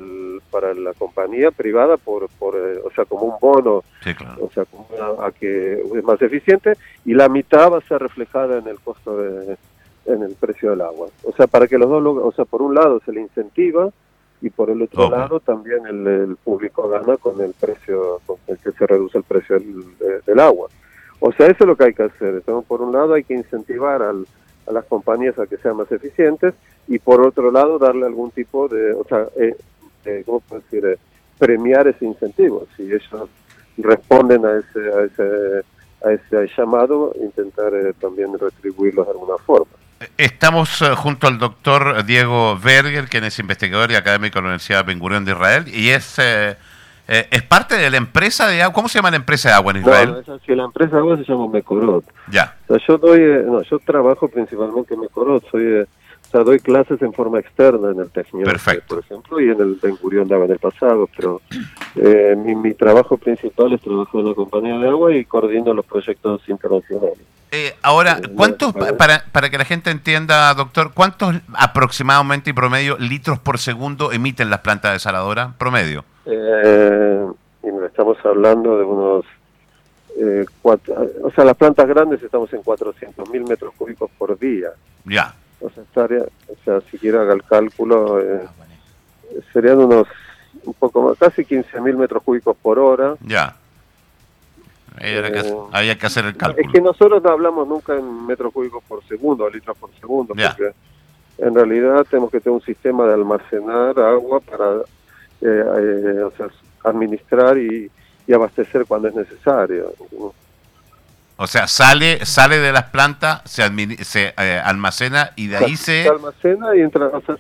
para 0.50 0.74
la 0.74 0.94
compañía 0.94 1.52
privada, 1.52 1.98
por, 1.98 2.28
por 2.40 2.56
eh, 2.56 2.80
o 2.84 2.92
sea, 2.92 3.06
como 3.06 3.26
un 3.26 3.36
bono, 3.40 3.84
o 4.40 4.50
sea, 4.54 4.66
como 4.66 4.88
a 5.22 5.32
que 5.32 5.82
es 5.82 6.04
más 6.04 6.22
eficiente, 6.22 6.74
y 7.06 7.14
la 7.14 7.30
mitad 7.30 7.72
va 7.72 7.78
a 7.78 7.88
ser 7.88 8.02
reflejada 8.02 8.58
en 8.58 8.68
el 8.68 8.80
costo 8.80 9.18
de, 9.18 9.58
en 10.06 10.24
el 10.24 10.36
precio 10.36 10.72
del 10.72 10.82
agua. 10.82 11.08
O 11.24 11.32
sea, 11.34 11.48
para 11.48 11.68
que 11.68 11.78
los 11.78 11.90
dos, 11.90 12.04
o 12.04 12.32
sea, 12.32 12.46
por 12.46 12.62
un 12.62 12.74
lado 12.74 13.02
se 13.06 13.12
le 13.12 13.22
incentiva 13.22 13.90
y 14.42 14.50
por 14.50 14.70
el 14.70 14.82
otro 14.82 15.10
lado 15.10 15.40
también 15.40 15.86
el, 15.88 16.36
público 16.44 16.88
gana 16.90 17.18
con 17.18 17.42
el 17.42 17.54
precio, 17.54 18.22
con 18.26 18.38
el 18.48 18.58
que 18.58 18.72
se 18.72 18.86
reduce 18.86 19.18
el 19.18 19.24
precio 19.24 19.58
del, 20.26 20.40
agua. 20.40 20.70
O 21.20 21.32
sea, 21.32 21.48
eso 21.48 21.64
es 21.64 21.68
lo 21.68 21.76
que 21.76 21.86
hay 21.86 21.94
que 21.94 22.04
hacer. 22.04 22.36
Entonces, 22.36 22.68
por 22.68 22.82
un 22.82 22.92
lado 22.92 23.14
hay 23.14 23.24
que 23.24 23.34
incentivar 23.34 24.02
al, 24.02 24.28
a 24.68 24.72
las 24.72 24.86
compañías 24.86 25.38
a 25.40 25.48
que 25.48 25.58
sean 25.58 25.78
más 25.78 25.92
eficientes 25.92 26.54
y 26.88 27.00
por 27.00 27.26
otro 27.26 27.52
lado 27.52 27.80
darle 27.80 28.06
algún 28.06 28.32
tipo 28.32 28.68
de, 28.68 28.94
o 28.94 29.04
sea, 29.04 29.28
eh, 29.38 29.56
eh 30.06 30.24
¿cómo 30.26 30.40
puedo 30.42 30.62
decir? 30.62 30.86
Eh, 30.86 30.98
premiar 31.38 31.88
ese 31.88 32.06
incentivo. 32.06 32.68
Si 32.76 32.84
ellos 32.84 33.04
responden 33.78 34.46
a 34.46 34.58
ese, 34.58 34.80
a 34.80 35.04
ese, 35.04 35.66
a 36.04 36.12
ese 36.12 36.52
llamado, 36.58 37.14
intentar 37.22 37.74
eh, 37.74 37.94
también 38.00 38.38
retribuirlos 38.38 39.06
de 39.06 39.12
alguna 39.12 39.38
forma. 39.46 39.72
Estamos 40.18 40.82
eh, 40.82 40.96
junto 40.96 41.28
al 41.28 41.38
doctor 41.40 42.06
Diego 42.06 42.58
Berger, 42.58 43.06
quien 43.06 43.24
es 43.24 43.40
investigador 43.40 43.92
y 43.92 43.96
académico 43.96 44.36
de 44.36 44.42
la 44.44 44.48
Universidad 44.50 44.86
Ben 44.86 45.00
Gurion 45.00 45.26
de 45.26 45.32
Israel, 45.32 45.66
y 45.68 45.90
es, 45.90 46.18
eh, 47.08 47.20
eh, 47.20 47.28
es 47.32 47.44
parte 47.44 47.76
de 47.76 47.90
la 47.90 47.98
empresa 47.98 48.48
de 48.48 48.62
agua. 48.62 48.74
¿Cómo 48.74 48.90
se 48.90 48.98
llama 48.98 49.12
la 49.12 49.18
empresa 49.18 49.50
de 49.50 49.56
agua 49.56 49.72
en 49.72 49.78
Israel? 49.78 50.24
No, 50.28 50.56
la 50.56 50.64
empresa 50.64 50.96
de 50.96 50.98
agua 51.00 51.18
se 51.18 51.24
llama 51.24 51.48
Mekorot. 51.48 52.06
Ya. 52.30 52.58
yo, 52.88 52.98
doy, 52.98 53.20
no, 53.46 53.62
yo 53.64 53.80
trabajo 53.80 54.28
principalmente 54.28 54.94
en 54.94 55.02
Mekorot, 55.02 55.50
soy 55.50 55.86
o 56.26 56.28
sea, 56.32 56.44
doy 56.44 56.60
clases 56.60 57.02
en 57.02 57.14
forma 57.14 57.40
externa 57.40 57.92
en 57.92 58.00
el 58.00 58.10
Tecnio, 58.10 58.46
por 58.88 59.00
ejemplo, 59.00 59.40
y 59.40 59.50
en 59.50 59.62
el 59.62 59.76
Ben 59.82 59.96
Gurion 60.02 60.28
daba 60.28 60.46
en 60.46 60.52
el 60.52 60.60
pasado, 60.60 61.08
pero 61.16 61.42
eh, 61.96 62.36
mi, 62.36 62.56
mi, 62.56 62.74
trabajo 62.74 63.18
principal 63.18 63.74
es 63.74 63.82
trabajar 63.82 64.22
en 64.22 64.30
la 64.30 64.34
compañía 64.34 64.78
de 64.80 64.90
agua 64.90 65.16
y 65.16 65.24
coordino 65.24 65.74
los 65.74 65.86
proyectos 65.86 66.42
internacionales. 66.50 67.20
Eh, 67.56 67.74
ahora, 67.82 68.20
eh, 68.22 68.28
¿cuántos, 68.36 68.74
para, 68.74 69.24
para 69.32 69.50
que 69.50 69.58
la 69.58 69.64
gente 69.64 69.90
entienda, 69.90 70.54
doctor, 70.54 70.92
cuántos 70.94 71.36
aproximadamente 71.54 72.50
y 72.50 72.54
promedio 72.54 72.98
litros 72.98 73.40
por 73.40 73.60
segundo 73.60 74.12
emiten 74.12 74.50
las 74.50 74.60
plantas 74.60 74.92
desaladoras? 74.92 75.56
Promedio. 75.56 76.04
Eh, 76.26 77.26
estamos 77.86 78.18
hablando 78.26 78.78
de 78.78 78.84
unos 78.84 79.26
cuatro, 80.62 80.96
o 81.24 81.32
sea, 81.32 81.46
las 81.46 81.56
plantas 81.56 81.88
grandes 81.88 82.22
estamos 82.24 82.52
en 82.54 82.62
400 82.62 83.30
mil 83.30 83.44
metros 83.46 83.74
cúbicos 83.78 84.12
por 84.18 84.38
día. 84.38 84.70
Ya. 85.06 85.34
O 85.62 85.70
sea, 85.70 85.84
o 85.94 86.56
sea 86.66 86.82
si 86.92 86.98
quiero 86.98 87.22
haga 87.22 87.34
el 87.34 87.44
cálculo, 87.44 88.20
eh, 88.20 88.46
serían 89.54 89.80
unos 89.80 90.08
un 90.66 90.74
poco 90.74 91.04
más, 91.04 91.18
casi 91.18 91.46
15 91.46 91.80
mil 91.80 91.96
metros 91.96 92.22
cúbicos 92.22 92.58
por 92.58 92.80
hora. 92.80 93.16
Ya. 93.22 93.56
Había 95.72 95.98
que 95.98 96.06
hacer 96.06 96.26
el 96.26 96.38
cálculo. 96.38 96.66
Es 96.66 96.72
que 96.72 96.82
nosotros 96.82 97.22
no 97.24 97.30
hablamos 97.30 97.68
nunca 97.68 97.96
en 97.96 98.26
metros 98.26 98.54
cúbicos 98.54 98.84
por 98.88 99.04
segundo, 99.06 99.50
litros 99.50 99.78
por 99.78 99.90
segundo, 100.00 100.34
porque 100.34 100.74
en 101.38 101.54
realidad 101.54 102.06
tenemos 102.10 102.32
que 102.32 102.40
tener 102.40 102.56
un 102.56 102.62
sistema 102.62 103.06
de 103.06 103.14
almacenar 103.14 104.00
agua 104.00 104.40
para 104.40 104.78
eh, 105.42 105.64
eh, 105.78 106.24
o 106.24 106.32
sea, 106.38 106.48
administrar 106.84 107.58
y, 107.58 107.92
y 108.26 108.34
abastecer 108.34 108.86
cuando 108.86 109.10
es 109.10 109.16
necesario. 109.16 109.94
O 111.38 111.48
sea, 111.48 111.68
sale 111.68 112.26
sale 112.26 112.60
de 112.60 112.72
las 112.72 112.86
plantas, 112.86 113.42
se, 113.44 113.64
se 114.06 114.34
eh, 114.38 114.62
almacena 114.64 115.32
y 115.36 115.48
de 115.48 115.58
ahí 115.58 115.76
se... 115.76 116.04
Se 116.04 116.10
almacena 116.10 116.76
y 116.76 116.82
entra, 116.82 117.08
o 117.08 117.22
sea, 117.22 117.36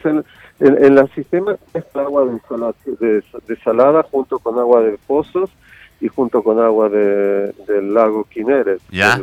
En, 0.60 0.84
en 0.84 0.98
el 0.98 1.14
sistema 1.14 1.56
mezcla 1.74 2.04
agua 2.04 2.26
de, 2.86 3.24
desalada 3.48 4.04
junto 4.04 4.40
con 4.40 4.58
agua 4.58 4.82
de 4.82 4.98
pozos 5.06 5.50
y 6.02 6.08
junto 6.08 6.44
con 6.44 6.60
agua 6.60 6.90
de, 6.90 7.54
del 7.68 7.94
lago 7.94 8.26
Quineret. 8.26 8.82
¿Ya? 8.92 9.22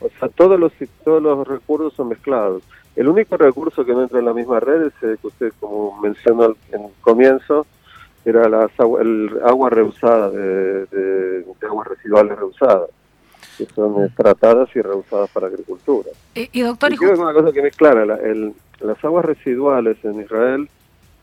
o 0.00 0.08
sea, 0.18 0.28
todos 0.28 0.58
los, 0.58 0.72
todos 1.04 1.22
los 1.22 1.46
recursos 1.46 1.92
son 1.94 2.08
mezclados. 2.08 2.62
El 2.96 3.08
único 3.08 3.36
recurso 3.36 3.84
que 3.84 3.92
no 3.92 4.02
entra 4.02 4.18
en 4.18 4.26
la 4.26 4.34
misma 4.34 4.60
red 4.60 4.82
es 4.86 5.02
el 5.02 5.18
que 5.18 5.26
usted, 5.28 5.52
como 5.60 5.98
mencionó 6.00 6.56
en 6.72 6.82
el 6.82 6.90
comienzo, 7.00 7.66
era 8.24 8.48
las 8.48 8.70
el 9.00 9.30
agua 9.44 9.70
reusada, 9.70 10.30
de, 10.30 10.86
de, 10.86 11.44
aguas 11.66 11.88
residuales 11.88 12.38
reusadas, 12.38 12.90
que 13.56 13.66
son 13.66 14.12
tratadas 14.14 14.68
y 14.74 14.80
reusadas 14.80 15.30
para 15.30 15.46
agricultura. 15.46 16.10
Y, 16.34 16.48
y 16.52 16.62
doctor, 16.62 16.92
y 16.92 16.96
quiero 16.96 17.20
una 17.20 17.32
cosa 17.32 17.52
que 17.52 17.62
me 17.62 17.68
es 17.68 17.76
clara, 17.76 18.04
la, 18.04 18.16
el, 18.16 18.52
las 18.80 19.02
aguas 19.04 19.24
residuales 19.24 19.96
en 20.04 20.20
Israel, 20.20 20.62
eh, 20.62 20.68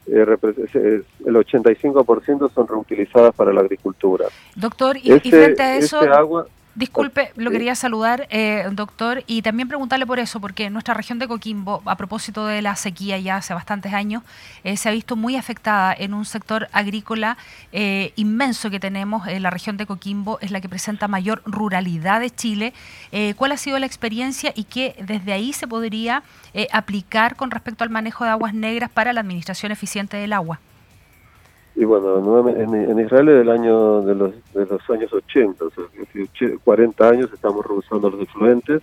el 0.08 1.36
85% 1.36 2.52
son 2.54 2.68
reutilizadas 2.68 3.34
para 3.36 3.54
la 3.54 3.62
agricultura. 3.62 4.26
Doctor, 4.56 4.98
y, 4.98 5.12
ese, 5.12 5.28
y 5.28 5.32
frente 5.32 5.62
a 5.62 5.78
eso... 5.78 6.00
Agua, 6.00 6.48
Disculpe, 6.80 7.34
lo 7.36 7.52
quería 7.52 7.76
saludar, 7.76 8.26
eh, 8.30 8.66
doctor, 8.72 9.26
y 9.28 9.42
también 9.42 9.68
preguntarle 9.68 10.06
por 10.06 10.18
eso, 10.18 10.40
porque 10.40 10.70
nuestra 10.70 10.94
región 10.94 11.20
de 11.20 11.28
Coquimbo, 11.28 11.82
a 11.84 11.98
propósito 11.98 12.46
de 12.46 12.62
la 12.62 12.78
sequía 12.78 13.20
ya 13.20 13.36
hace 13.36 13.54
bastantes 13.54 13.94
años, 13.94 14.24
eh, 14.64 14.78
se 14.78 14.88
ha 14.88 14.94
visto 14.94 15.18
muy 15.18 15.36
afectada 15.36 15.94
en 15.94 16.14
un 16.14 16.24
sector 16.24 16.70
agrícola 16.72 17.38
eh, 17.74 18.14
inmenso 18.16 18.70
que 18.70 18.80
tenemos. 18.80 19.28
en 19.28 19.44
la 19.44 19.50
región 19.50 19.76
de 19.76 19.86
Coquimbo 19.86 20.40
es 20.40 20.52
la 20.52 20.62
que 20.62 20.70
presenta 20.70 21.10
mayor 21.10 21.42
ruralidad 21.46 22.22
de 22.22 22.30
Chile. 22.30 22.74
Eh, 23.12 23.34
¿Cuál 23.36 23.52
ha 23.52 23.58
sido 23.58 23.78
la 23.78 23.86
experiencia 23.86 24.54
y 24.56 24.64
qué 24.64 24.96
desde 25.02 25.34
ahí 25.34 25.52
se 25.52 25.68
podría 25.68 26.24
eh, 26.54 26.70
aplicar 26.72 27.36
con 27.36 27.52
respecto 27.52 27.84
al 27.84 27.90
manejo 27.90 28.24
de 28.24 28.30
aguas 28.30 28.54
negras 28.54 28.90
para 28.90 29.12
la 29.12 29.20
administración 29.20 29.74
eficiente 29.74 30.16
del 30.16 30.32
agua? 30.32 30.62
Y 31.80 31.86
bueno, 31.86 32.50
en, 32.50 32.76
en 32.76 33.00
Israel 33.00 33.28
del 33.28 33.50
año 33.50 34.02
de 34.02 34.14
los, 34.14 34.34
de 34.54 34.66
los 34.66 34.90
años 34.90 35.14
80, 35.14 35.64
o 35.64 35.70
sea, 35.70 35.86
40 36.62 37.08
años 37.08 37.30
estamos 37.34 37.66
reusando 37.66 38.10
los 38.10 38.20
efluentes. 38.20 38.82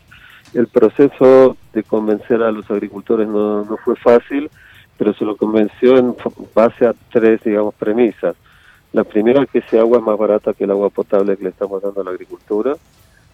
El 0.54 0.66
proceso 0.68 1.58
de 1.74 1.82
convencer 1.82 2.42
a 2.42 2.50
los 2.50 2.70
agricultores 2.70 3.28
no, 3.28 3.66
no 3.66 3.76
fue 3.76 3.96
fácil, 3.96 4.48
pero 4.96 5.12
se 5.12 5.26
lo 5.26 5.36
convenció 5.36 5.98
en 5.98 6.16
base 6.54 6.86
a 6.86 6.94
tres, 7.12 7.44
digamos, 7.44 7.74
premisas. 7.74 8.34
La 8.94 9.04
primera 9.04 9.42
es 9.42 9.50
que 9.50 9.58
ese 9.58 9.78
agua 9.78 9.98
es 9.98 10.04
más 10.04 10.16
barata 10.16 10.54
que 10.54 10.64
el 10.64 10.70
agua 10.70 10.88
potable 10.88 11.36
que 11.36 11.44
le 11.44 11.50
estamos 11.50 11.82
dando 11.82 12.00
a 12.00 12.04
la 12.04 12.12
agricultura. 12.12 12.76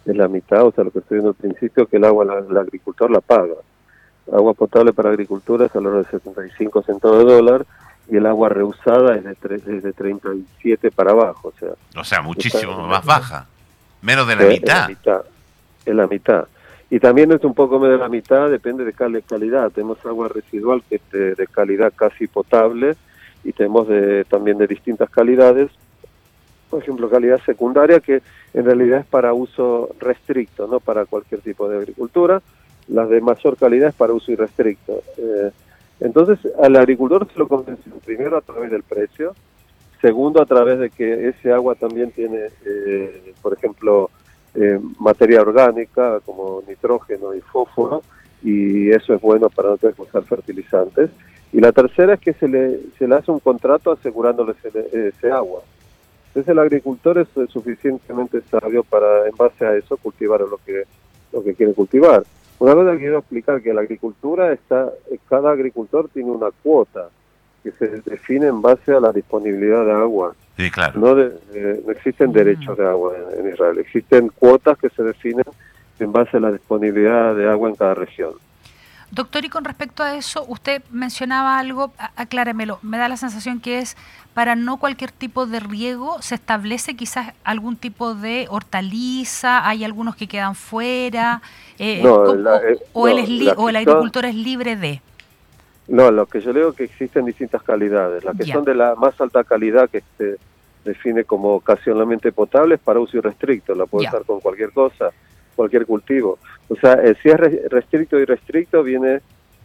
Es 0.04 0.16
la 0.16 0.26
mitad, 0.26 0.66
o 0.66 0.73
sea, 0.73 0.83
lo 0.83 0.90
que 0.90 0.99
estoy 0.99 1.19
viendo 1.19 1.28
al 1.28 1.37
principio, 1.37 1.87
que 1.87 1.99
el 1.99 2.04
agua 2.04 2.25
la, 2.25 2.38
el 2.38 2.57
agricultor 2.57 3.12
la 3.12 3.21
paga. 3.21 3.54
Agua 4.33 4.54
potable 4.54 4.92
para 4.92 5.11
agricultura 5.11 5.66
es 5.66 5.76
a 5.76 5.81
de 5.81 6.02
75 6.02 6.83
centavos 6.83 7.19
de 7.19 7.33
dólar 7.33 7.64
y 8.09 8.16
el 8.16 8.26
agua 8.26 8.49
reusada 8.49 9.16
es 9.16 9.25
de, 9.25 9.35
tres, 9.35 9.66
es 9.66 9.82
de 9.82 9.92
37 9.92 10.90
para 10.90 11.12
abajo. 11.12 11.52
O 11.54 11.59
sea, 11.59 11.71
o 12.00 12.04
sea 12.04 12.23
muchísimo 12.23 12.73
está, 12.73 12.82
más 12.82 13.04
baja. 13.04 13.47
Menos 14.00 14.26
de 14.26 14.37
la 14.37 14.44
mitad. 14.44 14.76
Es 14.76 14.80
la 14.80 14.88
mitad. 14.88 15.25
Es 15.85 15.94
la 15.94 16.06
mitad. 16.06 16.49
Y 16.90 17.00
también 17.00 17.32
es 17.32 17.42
un 17.42 17.54
poco 17.54 17.78
menos 17.78 17.99
de 17.99 18.02
la 18.02 18.09
mitad, 18.09 18.50
depende 18.50 18.85
de 18.85 18.92
cal 18.92 19.23
calidad. 19.26 19.71
Tenemos 19.71 20.04
agua 20.04 20.28
residual 20.28 20.82
que 20.88 20.97
es 20.97 21.11
de, 21.11 21.35
de 21.35 21.47
calidad 21.47 21.92
casi 21.97 22.26
potable 22.26 22.97
y 23.44 23.52
tenemos 23.52 23.88
de, 23.88 24.25
también 24.25 24.59
de 24.59 24.66
distintas 24.66 25.09
calidades. 25.09 25.71
Por 26.68 26.82
ejemplo, 26.82 27.09
calidad 27.09 27.40
secundaria 27.44 28.00
que 28.00 28.23
en 28.54 28.64
realidad 28.64 29.00
es 29.00 29.06
para 29.06 29.32
uso 29.32 29.94
restricto, 30.00 30.66
no 30.66 30.80
para 30.80 31.06
cualquier 31.06 31.40
tipo 31.40 31.68
de 31.68 31.78
agricultura. 31.78 32.42
Las 32.88 33.09
de 33.09 33.21
mayor 33.21 33.56
calidad 33.56 33.88
es 33.88 33.94
para 33.94 34.12
uso 34.12 34.32
irrestricto. 34.32 35.02
Eh, 35.16 35.50
entonces, 36.04 36.38
al 36.61 36.76
agricultor 36.76 37.28
se 37.32 37.38
lo 37.38 37.47
convenció 37.47 37.92
primero 38.04 38.37
a 38.37 38.40
través 38.40 38.71
del 38.71 38.82
precio, 38.82 39.35
segundo 40.00 40.42
a 40.42 40.47
través 40.47 40.78
de 40.80 40.90
que 40.90 41.28
ese 41.28 41.52
agua 41.52 41.76
también 41.76 42.11
tiene, 42.11 42.49
eh, 42.64 43.32
por 43.40 43.54
ejemplo, 43.54 44.11
eh, 44.54 44.80
materia 44.99 45.40
orgánica 45.40 46.18
como 46.26 46.62
nitrógeno 46.66 47.35
y 47.35 47.40
fósforo, 47.40 48.02
y 48.42 48.90
eso 48.90 49.14
es 49.14 49.21
bueno 49.21 49.49
para 49.49 49.71
no 49.71 49.76
tener 49.76 49.94
que 49.94 50.02
usar 50.02 50.25
fertilizantes. 50.25 51.11
Y 51.52 51.61
la 51.61 51.71
tercera 51.71 52.14
es 52.14 52.21
que 52.21 52.32
se 52.32 52.49
le, 52.49 52.80
se 52.99 53.06
le 53.06 53.14
hace 53.14 53.30
un 53.30 53.38
contrato 53.38 53.92
asegurándole 53.92 54.54
ese, 54.64 55.09
ese 55.09 55.30
agua. 55.30 55.61
Entonces 56.28 56.50
el 56.50 56.59
agricultor 56.59 57.18
es 57.18 57.28
suficientemente 57.50 58.40
sabio 58.50 58.82
para, 58.82 59.28
en 59.28 59.37
base 59.37 59.64
a 59.64 59.76
eso, 59.76 59.97
cultivar 59.99 60.40
lo 60.40 60.59
que, 60.64 60.85
lo 61.32 61.44
que 61.44 61.54
quiere 61.54 61.75
cultivar. 61.75 62.25
Una 62.62 62.75
cosa 62.75 62.92
que 62.92 62.99
quiero 62.99 63.19
explicar 63.19 63.61
que 63.61 63.75
la 63.75 63.81
agricultura 63.81 64.52
está, 64.52 64.88
cada 65.28 65.50
agricultor 65.50 66.09
tiene 66.11 66.31
una 66.31 66.52
cuota 66.62 67.09
que 67.61 67.73
se 67.73 67.88
define 68.02 68.47
en 68.47 68.62
base 68.62 68.95
a 68.95 69.00
la 69.00 69.12
disponibilidad 69.12 69.85
de 69.85 69.90
agua. 69.90 70.37
Sí, 70.57 70.71
claro. 70.71 71.00
No, 71.00 71.16
de, 71.16 71.33
eh, 71.54 71.83
no 71.85 71.90
existen 71.90 72.31
derechos 72.31 72.78
de 72.78 72.87
agua 72.87 73.14
en, 73.16 73.40
en, 73.40 73.52
Israel, 73.52 73.78
existen 73.81 74.28
cuotas 74.28 74.78
que 74.78 74.90
se 74.90 75.02
definen 75.02 75.45
en 75.99 76.12
base 76.12 76.37
a 76.37 76.40
la 76.40 76.52
disponibilidad 76.52 77.35
de 77.35 77.50
agua 77.50 77.69
en 77.69 77.75
cada 77.75 77.95
región. 77.95 78.35
Doctor, 79.12 79.45
y 79.45 79.50
con 79.50 79.64
respecto 79.64 80.02
a 80.02 80.16
eso, 80.16 80.42
usted 80.49 80.83
mencionaba 80.90 81.59
algo, 81.59 81.92
acláremelo, 82.16 82.78
me 82.81 82.97
da 82.97 83.11
la 83.11 83.19
sensación 83.19 83.61
que 83.61 83.78
es 83.78 83.95
para 84.33 84.57
no 84.57 84.78
cualquier 84.78 85.12
tipo 85.12 85.45
de 85.45 85.61
riego, 85.61 86.23
se 86.23 86.35
establece 86.35 86.97
quizás 86.97 87.35
algún 87.45 87.76
tipo 87.76 88.14
de 88.14 88.47
hortaliza, 88.49 89.69
hay 89.69 89.85
algunos 89.85 90.16
que 90.16 90.28
quedan 90.28 90.54
fuera, 90.54 91.42
eh, 91.78 92.00
no, 92.02 92.35
la, 92.35 92.57
eh, 92.57 92.78
o, 92.95 93.07
no, 93.07 93.19
el 93.19 93.52
o, 93.54 93.69
el 93.69 93.76
agricultor 93.76 94.25
es 94.25 94.35
libre 94.35 94.76
de... 94.76 95.02
No, 95.88 96.11
lo 96.11 96.25
que 96.25 96.40
yo 96.40 96.54
leo 96.54 96.71
es 96.71 96.76
que 96.76 96.85
existen 96.85 97.26
distintas 97.26 97.62
calidades, 97.62 98.25
las 98.25 98.35
que 98.35 98.47
son 98.47 98.64
de 98.64 98.75
la 98.75 98.95
más 98.95 99.21
alta 99.21 99.45
calidad 99.45 99.90
que 99.90 100.02
se 100.16 100.38
define 100.87 101.25
como 101.25 101.57
ocasionalmente 101.57 102.33
potable 102.33 102.76
es 102.76 102.81
para 102.81 102.99
uso 102.99 103.19
irrestricto, 103.19 103.75
la 103.75 103.85
puede 103.85 104.09
usar 104.09 104.25
con 104.25 104.40
cualquier 104.40 104.73
cosa, 104.73 105.11
cualquier 105.54 105.87
cultivo. 105.87 106.38
O 106.68 106.76
sea, 106.76 106.94
eh, 106.94 107.14
si 107.23 107.28
es 107.28 107.38
restricto 107.71 108.18
y 108.18 108.25
restricto 108.25 108.82
viene 108.82 109.21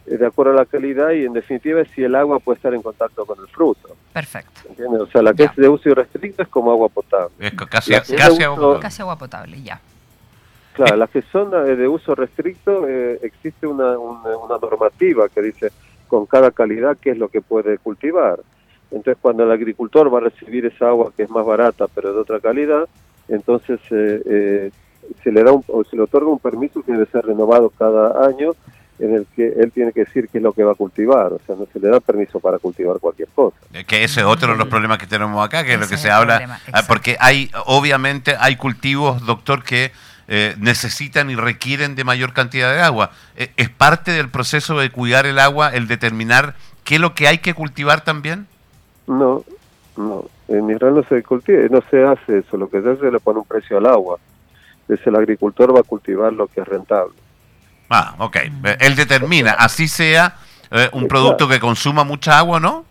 de 0.06 0.26
acuerdo 0.26 0.52
a 0.52 0.56
la 0.56 0.64
calidad 0.64 1.10
y 1.10 1.24
en 1.26 1.32
definitiva 1.34 1.84
si 1.94 2.02
el 2.02 2.14
agua 2.14 2.38
puede 2.38 2.56
estar 2.56 2.72
en 2.72 2.82
contacto 2.82 3.26
con 3.26 3.38
el 3.38 3.46
fruto. 3.48 3.96
Perfecto. 4.12 4.60
¿Entiendes? 4.68 5.02
O 5.02 5.06
sea, 5.06 5.22
la 5.22 5.32
que 5.32 5.44
ya. 5.44 5.50
es 5.50 5.56
de 5.56 5.68
uso 5.68 5.88
irrestricto 5.90 6.42
es 6.42 6.48
como 6.48 6.70
agua 6.70 6.88
potable. 6.88 7.34
Es 7.38 7.52
casi, 7.52 7.92
casi, 7.92 8.14
uso, 8.14 8.24
agua 8.24 8.56
potable. 8.56 8.80
casi 8.80 9.02
agua 9.02 9.18
potable, 9.18 9.62
ya. 9.62 9.80
Claro, 10.72 10.96
las 10.96 11.10
que 11.10 11.22
son 11.22 11.50
de 11.50 11.88
uso 11.88 12.14
restricto 12.14 12.88
eh, 12.88 13.18
existe 13.22 13.66
una, 13.66 13.98
una, 13.98 14.36
una, 14.36 14.58
normativa 14.58 15.28
que 15.28 15.42
dice 15.42 15.72
con 16.06 16.24
cada 16.24 16.52
calidad 16.52 16.96
qué 17.00 17.10
es 17.10 17.18
lo 17.18 17.28
que 17.28 17.40
puede 17.40 17.78
cultivar. 17.78 18.38
Entonces 18.90 19.18
cuando 19.20 19.42
el 19.42 19.50
agricultor 19.50 20.12
va 20.12 20.18
a 20.18 20.22
recibir 20.22 20.66
esa 20.66 20.88
agua 20.88 21.12
que 21.16 21.24
es 21.24 21.30
más 21.30 21.44
barata 21.44 21.86
pero 21.92 22.12
de 22.12 22.20
otra 22.20 22.38
calidad, 22.38 22.88
entonces 23.28 23.80
eh, 23.90 24.22
eh, 24.24 24.70
se 25.22 25.32
le 25.32 25.42
da 25.42 25.52
un, 25.52 25.64
o 25.68 25.84
se 25.84 25.96
le 25.96 26.02
otorga 26.02 26.28
un 26.28 26.38
permiso 26.38 26.82
que 26.82 26.92
debe 26.92 27.06
ser 27.06 27.24
renovado 27.24 27.70
cada 27.70 28.26
año 28.26 28.52
en 28.98 29.14
el 29.14 29.26
que 29.34 29.46
él 29.46 29.70
tiene 29.72 29.92
que 29.92 30.00
decir 30.00 30.28
qué 30.28 30.38
es 30.38 30.44
lo 30.44 30.52
que 30.52 30.64
va 30.64 30.72
a 30.72 30.74
cultivar, 30.74 31.32
o 31.32 31.40
sea, 31.46 31.54
no 31.54 31.66
se 31.72 31.78
le 31.78 31.88
da 31.88 32.00
permiso 32.00 32.40
para 32.40 32.58
cultivar 32.58 32.98
cualquier 32.98 33.28
cosa. 33.28 33.56
Que 33.86 34.02
ese 34.02 34.20
es 34.20 34.26
otro 34.26 34.52
de 34.52 34.58
los 34.58 34.66
problemas 34.66 34.98
que 34.98 35.06
tenemos 35.06 35.44
acá, 35.44 35.62
que 35.62 35.74
ese 35.74 35.84
es 35.84 35.90
lo 35.90 35.96
que 35.96 36.02
se 36.02 36.10
habla, 36.10 36.38
problema, 36.38 36.58
porque 36.88 37.16
hay, 37.20 37.50
obviamente, 37.66 38.34
hay 38.38 38.56
cultivos, 38.56 39.24
doctor, 39.24 39.62
que 39.62 39.92
eh, 40.26 40.56
necesitan 40.58 41.30
y 41.30 41.36
requieren 41.36 41.94
de 41.94 42.04
mayor 42.04 42.32
cantidad 42.32 42.72
de 42.72 42.80
agua. 42.80 43.12
Eh, 43.36 43.50
¿Es 43.56 43.70
parte 43.70 44.10
del 44.10 44.30
proceso 44.30 44.78
de 44.78 44.90
cuidar 44.90 45.26
el 45.26 45.38
agua 45.38 45.70
el 45.70 45.86
determinar 45.86 46.54
qué 46.84 46.96
es 46.96 47.00
lo 47.00 47.14
que 47.14 47.28
hay 47.28 47.38
que 47.38 47.54
cultivar 47.54 48.02
también? 48.02 48.46
No, 49.06 49.44
no, 49.96 50.26
en 50.48 50.70
Israel 50.70 50.96
no 50.96 51.02
se 51.04 51.22
cultiva, 51.22 51.62
no 51.70 51.82
se 51.90 52.04
hace 52.04 52.38
eso, 52.38 52.56
lo 52.56 52.68
que 52.68 52.82
se 52.82 52.90
hace 52.90 53.06
es 53.06 53.12
le 53.12 53.20
pone 53.20 53.38
un 53.38 53.46
precio 53.46 53.78
al 53.78 53.86
agua, 53.86 54.18
es 54.88 55.06
el 55.06 55.16
agricultor 55.16 55.74
va 55.74 55.80
a 55.80 55.84
cultivar 55.84 56.32
lo 56.32 56.46
que 56.46 56.60
es 56.60 56.68
rentable. 56.68 57.14
Ah, 57.90 58.14
ok. 58.18 58.36
Él 58.80 58.96
determina, 58.96 59.52
así 59.52 59.88
sea 59.88 60.36
eh, 60.70 60.88
un 60.92 61.08
producto 61.08 61.46
claro. 61.46 61.52
que 61.52 61.60
consuma 61.60 62.04
mucha 62.04 62.38
agua, 62.38 62.60
¿no? 62.60 62.84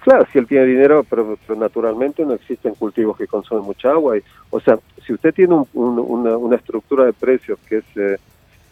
Claro, 0.00 0.26
si 0.32 0.38
él 0.38 0.46
tiene 0.46 0.66
dinero, 0.66 1.06
pero, 1.08 1.38
pero, 1.46 1.58
naturalmente 1.58 2.24
no 2.24 2.34
existen 2.34 2.74
cultivos 2.74 3.16
que 3.16 3.28
consumen 3.28 3.64
mucha 3.64 3.90
agua. 3.90 4.18
Y, 4.18 4.22
o 4.50 4.60
sea, 4.60 4.76
si 5.06 5.12
usted 5.12 5.32
tiene 5.32 5.54
un, 5.54 5.68
un, 5.74 5.98
una, 6.00 6.36
una, 6.36 6.56
estructura 6.56 7.04
de 7.04 7.12
precios 7.12 7.58
que 7.68 7.78
es, 7.78 7.84
eh, 7.96 8.18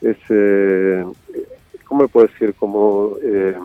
es 0.03 0.17
eh, 0.29 1.05
¿cómo 1.91 2.03
le 2.03 2.09
puedo 2.09 2.27
decir? 2.27 2.55
Como 2.55 3.17
eh, 3.23 3.57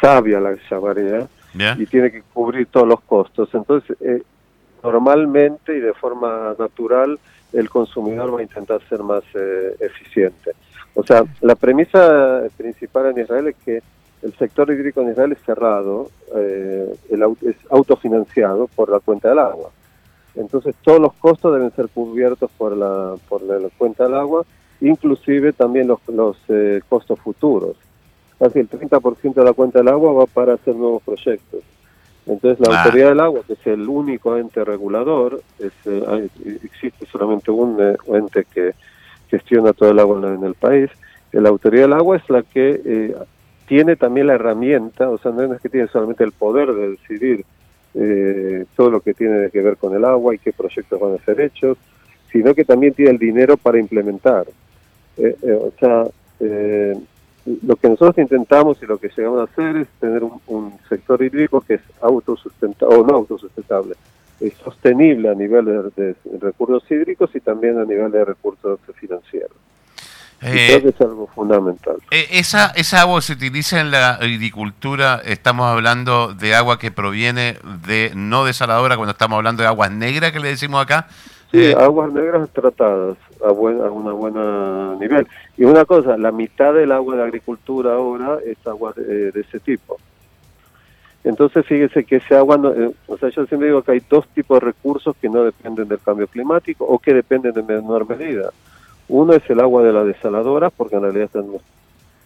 sabia 0.00 0.40
la 0.40 0.56
llamaría, 0.70 1.28
yeah. 1.54 1.76
y 1.78 1.86
tiene 1.86 2.10
que 2.10 2.22
cubrir 2.32 2.66
todos 2.66 2.88
los 2.88 3.00
costos. 3.02 3.48
Entonces, 3.54 3.96
eh, 4.00 4.22
normalmente 4.82 5.76
y 5.76 5.80
de 5.80 5.92
forma 5.94 6.54
natural, 6.58 7.18
el 7.52 7.68
consumidor 7.68 8.34
va 8.34 8.40
a 8.40 8.42
intentar 8.42 8.80
ser 8.88 9.02
más 9.02 9.22
eh, 9.34 9.76
eficiente. 9.80 10.52
O 10.94 11.02
sea, 11.02 11.24
la 11.40 11.54
premisa 11.54 12.42
principal 12.56 13.06
en 13.06 13.22
Israel 13.22 13.48
es 13.48 13.56
que 13.64 13.82
el 14.22 14.32
sector 14.34 14.70
hídrico 14.70 15.00
en 15.00 15.10
Israel 15.10 15.32
es 15.32 15.42
cerrado, 15.44 16.10
eh, 16.34 16.94
el, 17.10 17.22
es 17.42 17.56
autofinanciado 17.70 18.68
por 18.68 18.90
la 18.90 19.00
cuenta 19.00 19.28
del 19.30 19.40
agua. 19.40 19.70
Entonces 20.34 20.74
todos 20.82 21.00
los 21.00 21.12
costos 21.14 21.52
deben 21.52 21.72
ser 21.72 21.88
cubiertos 21.88 22.50
por 22.56 22.76
la, 22.76 23.16
por 23.28 23.42
la 23.42 23.68
cuenta 23.76 24.04
del 24.04 24.14
agua, 24.14 24.44
inclusive 24.80 25.52
también 25.52 25.88
los, 25.88 26.00
los 26.08 26.36
eh, 26.48 26.80
costos 26.88 27.18
futuros. 27.18 27.76
casi 28.38 28.60
el 28.60 28.70
30% 28.70 29.34
de 29.34 29.44
la 29.44 29.52
cuenta 29.52 29.80
del 29.80 29.88
agua 29.88 30.12
va 30.12 30.26
para 30.26 30.54
hacer 30.54 30.74
nuevos 30.74 31.02
proyectos. 31.02 31.60
Entonces 32.26 32.60
la 32.66 32.74
Ah. 32.76 32.84
autoridad 32.84 33.08
del 33.08 33.20
agua, 33.20 33.40
que 33.46 33.54
es 33.54 33.66
el 33.66 33.88
único 33.88 34.36
ente 34.36 34.64
regulador, 34.64 35.42
es, 35.58 35.72
eh, 35.86 36.28
existe 36.64 37.04
solamente 37.06 37.50
un 37.50 37.76
eh, 37.80 37.96
ente 38.08 38.44
que 38.52 38.72
gestiona 39.28 39.72
todo 39.72 39.90
el 39.90 39.98
agua 39.98 40.18
en, 40.18 40.36
en 40.36 40.44
el 40.44 40.54
país, 40.54 40.90
la 41.32 41.48
autoridad 41.48 41.84
del 41.84 41.94
agua 41.94 42.18
es 42.18 42.28
la 42.30 42.42
que 42.42 42.80
eh, 42.84 43.14
tiene 43.66 43.96
también 43.96 44.26
la 44.26 44.34
herramienta, 44.34 45.08
o 45.08 45.18
sea, 45.18 45.32
no 45.32 45.42
es 45.54 45.60
que 45.60 45.68
tiene 45.70 45.88
solamente 45.88 46.22
el 46.24 46.32
poder 46.32 46.72
de 46.72 46.90
decidir 46.90 47.44
eh, 47.94 48.66
todo 48.76 48.90
lo 48.90 49.00
que 49.00 49.14
tiene 49.14 49.50
que 49.50 49.60
ver 49.62 49.76
con 49.76 49.94
el 49.94 50.04
agua 50.04 50.34
y 50.34 50.38
qué 50.38 50.52
proyectos 50.52 51.00
van 51.00 51.14
a 51.14 51.24
ser 51.24 51.40
hechos, 51.40 51.78
sino 52.30 52.54
que 52.54 52.64
también 52.64 52.92
tiene 52.94 53.10
el 53.12 53.18
dinero 53.18 53.56
para 53.56 53.78
implementar. 53.78 54.46
O 55.18 55.72
sea, 55.78 56.04
eh, 56.40 56.96
lo 57.44 57.76
que 57.76 57.88
nosotros 57.88 58.18
intentamos 58.18 58.78
y 58.82 58.86
lo 58.86 58.98
que 58.98 59.08
llegamos 59.08 59.40
a 59.40 59.52
hacer 59.52 59.76
es 59.76 59.88
tener 60.00 60.22
un, 60.22 60.40
un 60.46 60.78
sector 60.88 61.22
hídrico 61.22 61.60
que 61.60 61.74
es 61.74 61.82
autosustentable, 62.00 62.96
o 62.96 63.06
no 63.06 63.14
autosustentable, 63.14 63.94
es 64.40 64.54
sostenible 64.54 65.28
a 65.28 65.34
nivel 65.34 65.64
de, 65.96 66.04
de 66.14 66.16
recursos 66.40 66.88
hídricos 66.90 67.30
y 67.34 67.40
también 67.40 67.78
a 67.78 67.84
nivel 67.84 68.10
de 68.10 68.24
recursos 68.24 68.78
financieros. 68.94 69.56
Eh, 70.44 70.66
creo 70.68 70.82
que 70.82 70.88
es 70.88 71.00
algo 71.00 71.28
fundamental. 71.28 71.96
Eh, 72.10 72.26
Esa, 72.32 72.72
esa 72.74 73.02
agua 73.02 73.22
se 73.22 73.34
utiliza 73.34 73.80
en 73.80 73.92
la 73.92 74.14
agricultura, 74.14 75.22
estamos 75.24 75.66
hablando 75.66 76.34
de 76.34 76.56
agua 76.56 76.80
que 76.80 76.90
proviene 76.90 77.58
de 77.86 78.10
no 78.16 78.44
desaladora, 78.44 78.96
cuando 78.96 79.12
estamos 79.12 79.36
hablando 79.36 79.62
de 79.62 79.68
aguas 79.68 79.92
negras 79.92 80.32
que 80.32 80.40
le 80.40 80.48
decimos 80.48 80.82
acá. 80.82 81.06
Sí, 81.52 81.58
Eh, 81.58 81.74
aguas 81.78 82.12
negras 82.12 82.48
tratadas 82.50 83.18
a, 83.44 83.52
buen, 83.52 83.80
a 83.82 83.90
una 83.90 84.12
buena 84.12 84.96
nivel. 84.98 85.26
Y 85.56 85.64
una 85.64 85.84
cosa, 85.84 86.16
la 86.16 86.32
mitad 86.32 86.72
del 86.72 86.90
agua 86.90 87.16
de 87.16 87.22
agricultura 87.22 87.92
ahora 87.94 88.38
es 88.44 88.56
agua 88.66 88.94
de, 88.96 89.30
de 89.30 89.40
ese 89.40 89.60
tipo. 89.60 89.98
Entonces 91.24 91.64
fíjese 91.66 92.04
que 92.04 92.16
ese 92.16 92.34
agua, 92.34 92.56
no, 92.56 92.72
eh, 92.72 92.90
o 93.06 93.16
sea, 93.16 93.28
yo 93.28 93.46
siempre 93.46 93.68
digo 93.68 93.82
que 93.82 93.92
hay 93.92 94.02
dos 94.10 94.26
tipos 94.28 94.58
de 94.58 94.66
recursos 94.66 95.14
que 95.20 95.28
no 95.28 95.44
dependen 95.44 95.86
del 95.88 96.00
cambio 96.00 96.26
climático 96.26 96.84
o 96.84 96.98
que 96.98 97.14
dependen 97.14 97.56
en 97.56 97.66
menor 97.66 98.08
medida. 98.08 98.50
Uno 99.08 99.34
es 99.34 99.48
el 99.50 99.60
agua 99.60 99.82
de 99.82 99.92
la 99.92 100.04
desaladora, 100.04 100.70
porque 100.70 100.96
en 100.96 101.02
realidad 101.02 101.26
estamos 101.26 101.62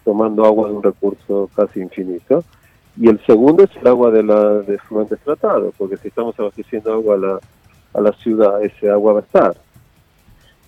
tomando 0.03 0.45
agua 0.45 0.69
de 0.69 0.75
un 0.75 0.83
recurso 0.83 1.49
casi 1.53 1.81
infinito. 1.81 2.43
Y 2.99 3.09
el 3.09 3.23
segundo 3.25 3.65
es 3.65 3.75
el 3.75 3.87
agua 3.87 4.09
de 4.09 4.23
la 4.23 4.53
de 4.61 4.77
fluentes 4.79 5.19
tratados, 5.19 5.75
porque 5.77 5.97
si 5.97 6.07
estamos 6.07 6.39
abasteciendo 6.39 6.93
agua 6.93 7.15
a 7.15 7.17
la, 7.17 7.39
a 7.93 8.01
la 8.01 8.11
ciudad, 8.13 8.63
ese 8.63 8.89
agua 8.89 9.13
va 9.13 9.19
a 9.19 9.23
estar. 9.23 9.57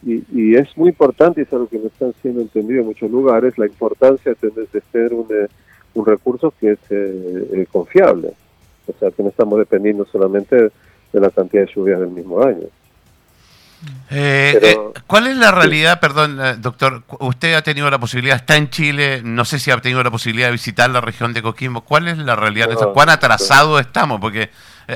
Y, 0.05 0.23
y 0.33 0.55
es 0.55 0.75
muy 0.77 0.89
importante, 0.89 1.41
y 1.41 1.43
es 1.43 1.51
algo 1.53 1.67
que 1.67 1.77
me 1.77 1.87
están 1.87 2.13
siendo 2.21 2.41
entendido 2.41 2.79
en 2.81 2.87
muchos 2.87 3.11
lugares, 3.11 3.57
la 3.57 3.65
importancia 3.65 4.33
de 4.41 4.49
tener, 4.91 5.13
un, 5.13 5.27
eh, 5.29 5.47
un 5.93 6.05
recurso 6.05 6.53
que 6.59 6.71
es 6.71 6.79
eh, 6.89 7.47
eh, 7.53 7.67
confiable. 7.71 8.31
O 8.87 8.93
sea, 8.99 9.11
que 9.11 9.21
no 9.21 9.29
estamos 9.29 9.59
dependiendo 9.59 10.05
solamente 10.11 10.55
de 10.55 11.19
la 11.19 11.29
cantidad 11.29 11.65
de 11.65 11.71
lluvias 11.73 11.99
del 11.99 12.09
mismo 12.09 12.41
año. 12.41 12.67
eh, 14.09 14.57
pero- 14.59 14.93
eh, 14.95 15.01
¿Cuál 15.07 15.27
es 15.27 15.37
la 15.37 15.51
realidad, 15.51 15.99
perdón, 15.99 16.39
doctor? 16.61 17.03
Usted 17.19 17.53
ha 17.55 17.61
tenido 17.61 17.89
la 17.89 17.99
posibilidad, 17.99 18.35
está 18.35 18.55
en 18.57 18.69
Chile, 18.69 19.21
no 19.23 19.43
sé 19.45 19.57
si 19.59 19.71
ha 19.71 19.77
tenido 19.77 20.03
la 20.03 20.11
posibilidad 20.11 20.47
de 20.47 20.51
visitar 20.53 20.89
la 20.89 21.01
región 21.01 21.33
de 21.33 21.41
Coquimbo. 21.41 21.81
¿Cuál 21.81 22.07
es 22.07 22.17
la 22.17 22.35
realidad? 22.35 22.69
No, 22.69 22.93
¿Cuán 22.93 23.09
atrasados 23.09 23.81
estamos? 23.81 24.19
Porque 24.21 24.49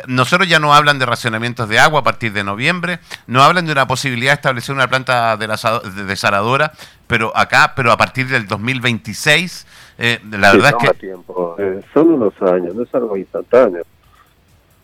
nosotros 0.08 0.48
ya 0.48 0.60
no 0.60 0.74
hablan 0.74 1.00
de 1.00 1.06
racionamientos 1.06 1.70
de 1.70 1.80
agua 1.80 2.00
a 2.00 2.04
partir 2.04 2.34
de 2.34 2.44
noviembre, 2.44 3.00
no 3.28 3.44
hablan 3.44 3.66
de 3.66 3.72
una 3.72 3.88
posibilidad 3.88 4.32
de 4.32 4.36
establecer 4.36 4.74
una 4.76 4.88
planta 4.88 5.38
de, 5.38 5.48
de 5.48 6.04
desaladora, 6.06 6.72
pero 7.08 7.36
acá, 7.36 7.74
pero 7.76 7.92
a 7.92 7.98
partir 7.98 8.28
del 8.28 8.48
2026, 8.48 9.68
eh, 10.00 10.20
la 10.32 10.52
Sí, 10.52 10.58
verdad 10.58 10.76
es 10.82 10.92
que... 10.92 10.94
tiempo. 11.00 11.56
Eh, 11.60 11.82
son 11.94 12.14
unos 12.14 12.34
años, 12.42 12.74
no 12.76 12.84
es 12.84 12.96
algo 12.96 13.16
instantáneo. 13.18 13.84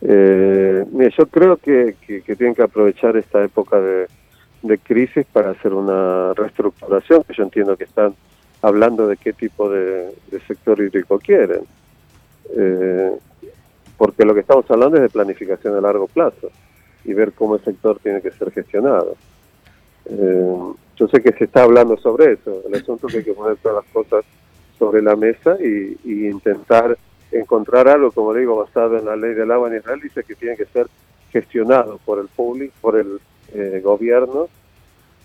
Eh, 0.02 0.84
mire, 0.92 1.12
yo 1.16 1.26
creo 1.26 1.56
que, 1.56 1.96
que, 2.06 2.22
que 2.22 2.36
tienen 2.36 2.54
que 2.54 2.62
aprovechar 2.62 3.16
esta 3.16 3.42
época 3.42 3.80
de, 3.80 4.08
de 4.62 4.78
crisis 4.78 5.26
para 5.32 5.50
hacer 5.50 5.72
una 5.74 6.32
reestructuración, 6.34 7.24
que 7.24 7.34
yo 7.34 7.42
entiendo 7.42 7.76
que 7.76 7.84
están 7.84 8.14
hablando 8.62 9.06
de 9.06 9.16
qué 9.16 9.32
tipo 9.32 9.68
de, 9.70 10.14
de 10.30 10.40
sector 10.46 10.80
hídrico 10.80 11.18
quieren. 11.18 11.62
Eh, 12.56 13.12
porque 14.00 14.24
lo 14.24 14.32
que 14.32 14.40
estamos 14.40 14.64
hablando 14.70 14.96
es 14.96 15.02
de 15.02 15.08
planificación 15.10 15.76
a 15.76 15.80
largo 15.82 16.06
plazo 16.06 16.50
y 17.04 17.12
ver 17.12 17.32
cómo 17.32 17.56
el 17.56 17.62
sector 17.62 17.98
tiene 17.98 18.22
que 18.22 18.30
ser 18.30 18.50
gestionado. 18.50 19.14
Eh, 20.06 20.56
yo 20.96 21.06
sé 21.08 21.20
que 21.20 21.32
se 21.32 21.44
está 21.44 21.64
hablando 21.64 21.98
sobre 21.98 22.32
eso, 22.32 22.62
el 22.66 22.74
asunto 22.76 23.06
es 23.06 23.12
que 23.12 23.18
hay 23.18 23.24
que 23.26 23.34
poner 23.34 23.58
todas 23.58 23.84
las 23.84 23.92
cosas 23.92 24.24
sobre 24.78 25.02
la 25.02 25.16
mesa 25.16 25.58
y, 25.60 25.98
intentar 26.30 26.96
encontrar 27.30 27.88
algo, 27.88 28.10
como 28.10 28.32
digo, 28.32 28.56
basado 28.56 28.96
en 28.96 29.04
la 29.04 29.16
ley 29.16 29.34
del 29.34 29.50
agua 29.50 29.68
en 29.68 29.76
Israel, 29.76 30.00
dice 30.00 30.24
que 30.24 30.34
tiene 30.34 30.56
que 30.56 30.64
ser 30.64 30.86
gestionado 31.30 32.00
por 32.06 32.20
el 32.20 32.28
público, 32.28 32.72
por 32.80 32.96
el 32.96 33.20
eh, 33.52 33.82
gobierno, 33.84 34.48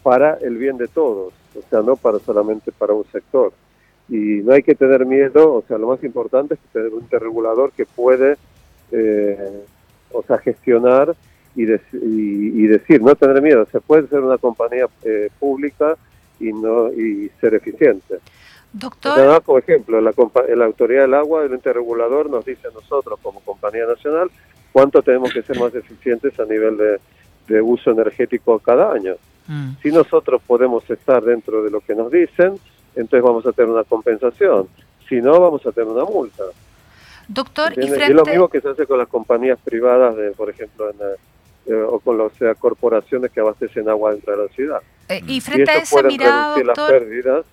para 0.04 0.34
el 0.42 0.58
bien 0.58 0.76
de 0.76 0.90
todos, 0.90 1.34
o 1.58 1.62
sea, 1.70 1.80
no 1.82 1.96
para 1.96 2.20
solamente 2.20 2.74
para 2.74 2.92
un 2.92 3.06
sector. 3.06 3.54
Y 4.10 4.42
no 4.44 4.52
hay 4.52 4.64
que 4.64 4.76
tener 4.76 5.06
miedo, 5.06 5.54
o 5.54 5.64
sea, 5.66 5.78
lo 5.78 5.88
más 5.88 6.04
importante 6.04 6.56
es 6.56 6.60
tener 6.74 6.94
un 6.94 7.10
regulador 7.10 7.72
que 7.72 7.86
puede, 7.86 8.36
eh, 8.92 9.64
o 10.12 10.24
sea, 10.24 10.38
gestionar 10.38 11.16
y, 11.56 11.64
y, 11.64 11.76
y 11.94 12.68
decir, 12.68 13.02
no 13.02 13.16
tener 13.16 13.42
miedo, 13.42 13.66
se 13.72 13.80
puede 13.82 14.08
ser 14.08 14.20
una 14.20 14.38
compañía 14.38 14.88
eh, 15.04 15.30
pública 15.40 15.96
y 16.40 16.52
no 16.52 16.92
y 16.92 17.32
ser 17.40 17.56
eficiente. 17.56 18.20
Doctor, 18.74 19.16
sea, 19.16 19.40
por 19.40 19.62
ejemplo, 19.62 20.02
la, 20.02 20.12
autoridad 20.66 21.04
del 21.04 21.14
agua, 21.14 21.46
el 21.46 21.54
ente 21.54 21.72
regulador, 21.72 22.30
nos 22.30 22.44
dice 22.44 22.68
a 22.68 22.72
nosotros 22.72 23.18
como 23.22 23.40
compañía 23.40 23.86
nacional 23.86 24.30
cuánto 24.74 25.02
tenemos 25.02 25.34
que 25.34 25.44
ser 25.44 25.58
más 25.58 25.74
eficientes 25.74 26.38
a 26.38 26.44
nivel 26.44 26.76
de, 26.76 27.00
de 27.48 27.62
uso 27.62 27.92
energético 27.92 28.60
cada 28.60 28.92
año. 28.92 29.16
Mm. 29.48 29.78
Si 29.82 29.92
nosotros 29.92 30.42
podemos 30.46 30.90
estar 30.90 31.24
dentro 31.24 31.64
de 31.64 31.72
lo 31.72 31.80
que 31.80 31.96
nos 31.96 32.12
dicen, 32.12 32.60
entonces 32.96 33.24
vamos 33.24 33.46
a 33.46 33.54
tener 33.54 33.72
una 33.72 33.86
compensación. 33.86 34.68
Si 35.08 35.22
no, 35.22 35.40
vamos 35.40 35.66
a 35.66 35.72
tener 35.72 35.90
una 35.90 36.04
multa. 36.04 36.44
Doctor, 37.28 37.72
y 37.74 37.82
¿entiendes? 37.82 38.00
Y 38.00 38.04
es 38.04 38.10
lo 38.10 38.24
frente... 38.24 38.32
mismo 38.32 38.48
que 38.50 38.62
se 38.62 38.70
hace 38.70 38.86
con 38.86 38.98
las 39.00 39.08
compañías 39.08 39.60
privadas, 39.64 40.16
de, 40.16 40.32
por 40.32 40.50
ejemplo, 40.50 40.90
en, 40.90 40.96
eh, 40.96 41.16
eh, 41.68 41.74
o 41.74 42.00
con 42.00 42.18
las 42.18 42.32
o 42.32 42.36
sea, 42.36 42.56
corporaciones 42.56 43.32
que 43.32 43.40
abastecen 43.40 43.90
agua 43.90 44.12
dentro 44.12 44.38
de 44.38 44.44
la 44.44 44.54
ciudad. 44.54 44.82
eh, 45.10 45.22
y 45.26 45.38
Y 45.38 45.42
frente 45.42 45.72
a 45.72 45.78
esa 45.78 46.04
mirada, 46.04 46.56
reducir 46.56 46.66
las 46.66 46.76
doctor, 46.78 47.00
pérdidas. 47.00 47.46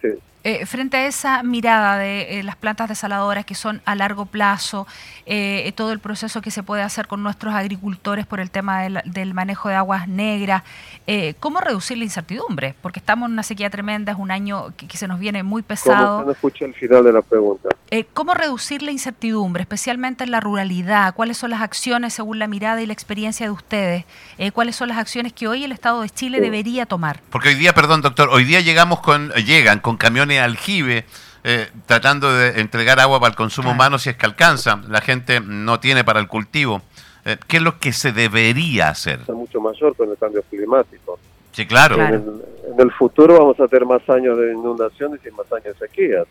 Sí. 0.00 0.08
Eh, 0.42 0.64
frente 0.64 0.96
a 0.96 1.06
esa 1.06 1.42
mirada 1.42 1.98
de 1.98 2.38
eh, 2.38 2.42
las 2.42 2.56
plantas 2.56 2.88
desaladoras 2.88 3.44
que 3.44 3.54
son 3.54 3.82
a 3.84 3.94
largo 3.94 4.24
plazo, 4.26 4.86
eh, 5.26 5.70
todo 5.76 5.92
el 5.92 5.98
proceso 5.98 6.40
que 6.40 6.50
se 6.50 6.62
puede 6.62 6.82
hacer 6.82 7.06
con 7.08 7.22
nuestros 7.22 7.54
agricultores 7.54 8.26
por 8.26 8.40
el 8.40 8.50
tema 8.50 8.80
del, 8.82 9.02
del 9.04 9.34
manejo 9.34 9.68
de 9.68 9.74
aguas 9.74 10.08
negras, 10.08 10.62
eh, 11.06 11.34
¿cómo 11.40 11.60
reducir 11.60 11.98
la 11.98 12.04
incertidumbre? 12.04 12.74
Porque 12.80 13.00
estamos 13.00 13.26
en 13.26 13.34
una 13.34 13.42
sequía 13.42 13.68
tremenda, 13.68 14.12
es 14.12 14.18
un 14.18 14.30
año 14.30 14.74
que, 14.76 14.88
que 14.88 14.96
se 14.96 15.06
nos 15.06 15.18
viene 15.18 15.42
muy 15.42 15.60
pesado. 15.62 16.24
no 16.24 16.32
escucha 16.32 16.64
el 16.64 16.74
final 16.74 17.04
de 17.04 17.12
la 17.12 17.22
pregunta. 17.22 17.68
Eh, 17.92 18.06
¿Cómo 18.14 18.34
reducir 18.34 18.82
la 18.82 18.92
incertidumbre, 18.92 19.62
especialmente 19.62 20.22
en 20.24 20.30
la 20.30 20.38
ruralidad? 20.40 21.12
¿Cuáles 21.14 21.36
son 21.38 21.50
las 21.50 21.60
acciones, 21.60 22.14
según 22.14 22.38
la 22.38 22.46
mirada 22.46 22.80
y 22.80 22.86
la 22.86 22.92
experiencia 22.92 23.46
de 23.46 23.50
ustedes? 23.50 24.04
Eh, 24.38 24.52
¿Cuáles 24.52 24.76
son 24.76 24.88
las 24.88 24.96
acciones 24.98 25.32
que 25.32 25.48
hoy 25.48 25.64
el 25.64 25.72
Estado 25.72 26.00
de 26.00 26.08
Chile 26.08 26.38
Sí. 26.38 26.44
debería 26.44 26.86
tomar? 26.86 27.20
Porque 27.30 27.48
hoy 27.48 27.56
día, 27.56 27.74
perdón, 27.74 28.00
doctor, 28.00 28.28
hoy 28.30 28.44
día 28.44 28.60
llegamos 28.60 29.00
con, 29.00 29.30
llegan 29.32 29.80
con 29.80 29.96
camiones 29.96 30.29
aljibe 30.38 31.04
eh, 31.42 31.68
tratando 31.86 32.32
de 32.32 32.60
entregar 32.60 33.00
agua 33.00 33.18
para 33.18 33.30
el 33.30 33.36
consumo 33.36 33.68
Claro. 33.70 33.76
humano 33.76 33.98
si 33.98 34.10
es 34.10 34.16
que 34.16 34.26
alcanza. 34.26 34.80
La 34.88 35.00
gente 35.00 35.40
no 35.40 35.80
tiene 35.80 36.04
para 36.04 36.20
el 36.20 36.28
cultivo. 36.28 36.82
Eh, 37.24 37.36
¿Qué 37.48 37.56
es 37.56 37.62
lo 37.62 37.78
que 37.78 37.92
se 37.92 38.12
debería 38.12 38.90
hacer? 38.90 39.20
Es 39.22 39.28
mucho 39.30 39.60
mayor 39.60 39.96
con 39.96 40.10
el 40.10 40.16
cambio 40.18 40.42
climático. 40.50 41.18
Sí, 41.52 41.66
claro. 41.66 41.96
Claro. 41.96 42.14
En, 42.16 42.22
el, 42.22 42.72
en 42.74 42.80
el 42.80 42.92
futuro 42.92 43.38
vamos 43.38 43.58
a 43.58 43.66
tener 43.68 43.86
más 43.86 44.06
años 44.08 44.38
de 44.38 44.52
inundaciones 44.52 45.20
y 45.26 45.30
más 45.32 45.50
años 45.52 45.78
de 45.78 45.86
sequías. 45.88 46.26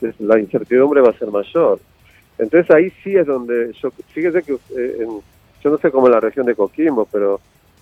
Entonces, 0.00 0.20
la 0.26 0.38
incertidumbre 0.38 1.00
va 1.00 1.10
a 1.10 1.18
ser 1.18 1.28
mayor. 1.30 1.80
Entonces 2.38 2.70
ahí 2.74 2.90
sí 3.04 3.14
es 3.16 3.26
donde, 3.26 3.72
yo, 3.82 3.90
fíjese 4.14 4.42
que 4.42 4.52
eh, 4.52 4.96
en- 5.00 5.20
yo 5.62 5.70
no 5.70 5.76
sé 5.78 5.90
cómo 5.90 6.06
en 6.06 6.12
la 6.12 6.20
región 6.20 6.46
de 6.46 6.54
Coquimbo, 6.54 7.06
pero 7.12 7.38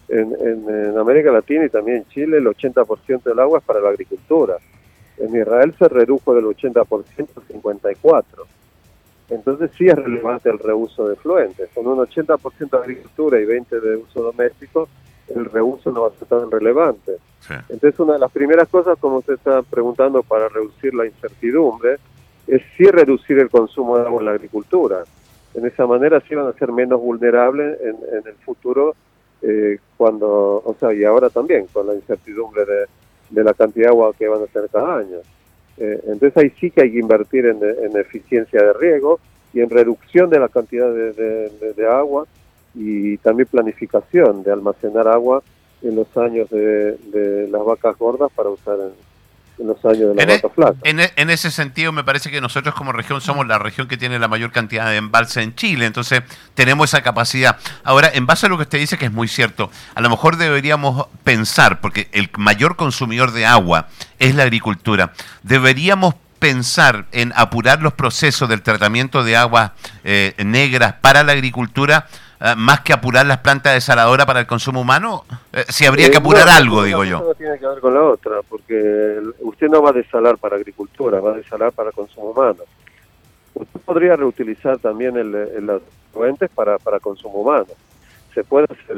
en, 0.09 0.33
en- 0.41 0.69
en 0.93 0.99
América 0.99 1.31
Latina 1.31 1.65
y 1.65 1.69
también 1.69 1.99
en 1.99 2.09
Chile 2.09 2.39
el 2.39 2.47
80% 2.47 3.23
del 3.23 3.39
agua 3.39 3.59
es 3.61 3.65
para 3.65 3.79
la 3.81 3.91
agricultura. 3.91 4.55
En 5.21 5.35
Israel 5.35 5.75
se 5.79 5.89
redujo 5.89 6.35
del 6.35 6.45
80% 6.45 7.29
a 7.37 7.53
54%. 7.53 8.25
Entonces 9.31 9.71
sí 9.77 9.87
es 9.87 9.97
relevante 9.97 10.49
el 10.49 10.59
reuso 10.59 11.09
de 11.09 11.17
fluentes. 11.17 11.69
Con 11.75 11.87
un 11.87 11.99
80% 11.99 12.71
de 12.71 12.79
agricultura 12.79 13.41
y 13.41 13.45
20% 13.45 13.81
de 13.81 13.97
uso 13.97 14.23
doméstico, 14.23 14.89
el 15.35 15.45
reuso 15.45 15.91
no 15.91 16.03
va 16.03 16.09
a 16.09 16.19
ser 16.19 16.29
tan 16.29 16.51
relevante. 16.51 17.17
Sí. 17.41 17.55
Entonces, 17.69 18.01
una 18.01 18.15
de 18.15 18.21
las 18.21 18.33
primeras 18.33 18.69
cosas, 18.69 18.99
como 18.99 19.19
usted 19.19 19.35
está 19.35 19.63
preguntando, 19.63 20.23
para 20.23 20.49
reducir 20.49 20.95
la 20.95 21.05
incertidumbre, 21.05 21.99
es 22.47 22.63
sí 22.77 22.85
reducir 22.87 23.39
el 23.39 23.51
consumo 23.51 23.99
de 23.99 24.07
agua 24.07 24.21
en 24.21 24.27
la 24.27 24.33
agricultura. 24.33 25.05
En 25.55 25.67
esa 25.67 25.87
manera 25.87 26.23
sí 26.27 26.35
van 26.35 26.47
a 26.47 26.53
ser 26.55 26.73
menos 26.73 27.01
vulnerables 27.01 27.79
en, 27.83 27.97
en 28.17 28.27
el 28.27 28.35
futuro, 28.45 28.95
eh, 29.43 29.79
cuando, 29.97 30.63
o 30.65 30.77
sea, 30.81 30.93
y 30.95 31.05
ahora 31.05 31.29
también, 31.29 31.67
con 31.67 31.87
la 31.87 31.95
incertidumbre 31.95 32.65
de, 32.65 32.87
de 33.31 33.45
la 33.45 33.55
cantidad 33.55 33.87
de 33.87 33.91
agua 33.91 34.13
que 34.19 34.29
van 34.29 34.43
a 34.43 34.47
tener 34.47 34.69
cada 34.71 34.99
año. 34.99 35.19
Eh, 35.77 36.01
entonces 36.07 36.37
ahí 36.37 36.51
sí 36.59 36.71
que 36.71 36.83
hay 36.83 36.93
que 36.93 36.99
invertir 36.99 37.47
en, 37.47 37.97
eficiencia 37.97 38.63
de 38.63 38.73
riego 38.73 39.21
y 39.53 39.61
en 39.61 39.71
reducción 39.71 40.29
de 40.29 40.41
la 40.41 40.49
cantidad 40.49 40.93
de, 40.93 41.87
agua 41.89 42.27
y 42.75 43.17
también 43.19 43.49
planificación 43.49 44.43
de 44.43 44.53
almacenar 44.53 45.09
agua 45.09 45.43
en 45.83 45.95
los 45.95 46.17
años 46.17 46.51
de, 46.51 47.49
las 47.51 47.65
vacas 47.65 47.97
gordas 47.97 48.31
para 48.35 48.51
usar 48.51 48.79
en, 48.81 49.08
en 49.59 49.67
los 49.67 49.85
años 49.85 50.15
de 50.15 50.27
la 50.27 50.75
en, 50.85 51.01
e, 51.01 51.13
en, 51.17 51.31
ese 51.31 51.51
sentido, 51.51 51.93
me 51.93 52.05
parece 52.05 52.31
que 52.31 52.41
nosotros 52.41 52.75
como 52.75 52.93
región 52.93 53.21
somos 53.21 53.47
la 53.47 53.59
región 53.59 53.89
que 53.89 53.97
tiene 53.97 54.19
la 54.19 54.29
mayor 54.29 54.53
cantidad 54.53 54.89
de 54.89 54.97
embalse 54.97 55.43
en 55.43 55.55
Chile, 55.55 55.87
entonces 55.87 56.23
tenemos 56.55 56.91
esa 56.91 57.03
capacidad. 57.03 57.57
Ahora, 57.85 58.11
en 58.13 58.27
base 58.27 58.47
a 58.47 58.49
lo 58.49 58.57
que 58.57 58.63
usted 58.63 58.79
dice, 58.79 58.99
que 58.99 59.07
es 59.07 59.13
muy 59.13 59.29
cierto, 59.29 59.71
a 59.95 60.01
lo 60.01 60.11
mejor 60.11 60.37
deberíamos 60.37 61.07
pensar, 61.25 61.81
porque 61.81 62.09
el 62.13 62.31
mayor 62.37 62.77
consumidor 62.77 63.33
de 63.33 63.47
agua 63.47 63.89
es 64.19 64.35
la 64.35 64.45
agricultura, 64.45 65.13
deberíamos 65.43 66.15
pensar 66.39 67.07
en 67.13 67.33
apurar 67.35 67.83
los 67.83 67.95
procesos 67.95 68.49
del 68.49 68.63
tratamiento 68.63 69.25
de 69.25 69.37
aguas 69.37 69.73
eh, 70.05 70.35
negras 70.45 70.95
para 71.01 71.25
la 71.25 71.33
agricultura 71.33 72.07
más 72.57 72.81
que 72.81 72.93
apurar 72.93 73.27
las 73.27 73.39
plantas 73.39 73.75
desaladoras 73.75 74.27
para 74.27 74.41
el 74.41 74.47
consumo 74.47 74.81
humano? 74.81 75.25
Eh, 75.53 75.65
si 75.69 75.87
habría 75.87 76.09
que 76.09 76.17
eh, 76.17 76.21
apurar 76.21 76.49
algo, 76.49 76.85
digo 76.85 77.05
yo. 77.05 77.21
No 77.21 77.35
tiene 77.35 77.59
que 77.59 77.67
ver 77.67 77.81
con 77.81 77.95
la 77.95 78.03
otra, 78.03 78.37
porque 78.49 79.21
usted 79.41 79.69
no 79.69 79.83
va 79.83 79.91
a 79.91 79.95
desalar 79.95 80.39
para 80.39 80.57
agricultura, 80.57 81.21
va 81.21 81.33
a 81.33 81.37
desalar 81.37 81.73
para 81.73 81.91
consumo 81.93 82.31
humano. 82.31 82.63
Usted 83.55 83.81
podría 83.81 84.15
reutilizar 84.15 84.79
también 84.79 85.17
el, 85.17 85.33
los 85.67 85.83
fluentes 86.13 86.49
para, 86.51 86.79
para 86.79 87.01
consumo 87.01 87.41
humano. 87.41 87.67
Se 88.35 88.45
puede 88.45 88.67
hacer 88.71 88.97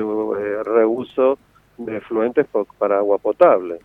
reuso 0.66 1.38
de 1.78 2.00
fluentes 2.02 2.46
para 2.78 2.98
agua 2.98 3.16
potable. 3.18 3.78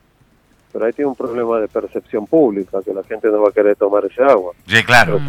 Pero 0.74 0.86
ahí 0.86 0.92
tiene 0.92 1.08
un 1.08 1.16
problema 1.16 1.62
de 1.62 1.70
percepción 1.70 2.28
pública, 2.28 2.80
que 2.84 2.94
la 2.94 3.04
gente 3.04 3.30
no 3.30 3.42
va 3.42 3.50
a 3.50 3.54
querer 3.54 3.78
tomar 3.78 4.04
ese 4.04 4.22
agua. 4.22 4.52
Sí, 4.68 4.84
claro. 4.84 5.22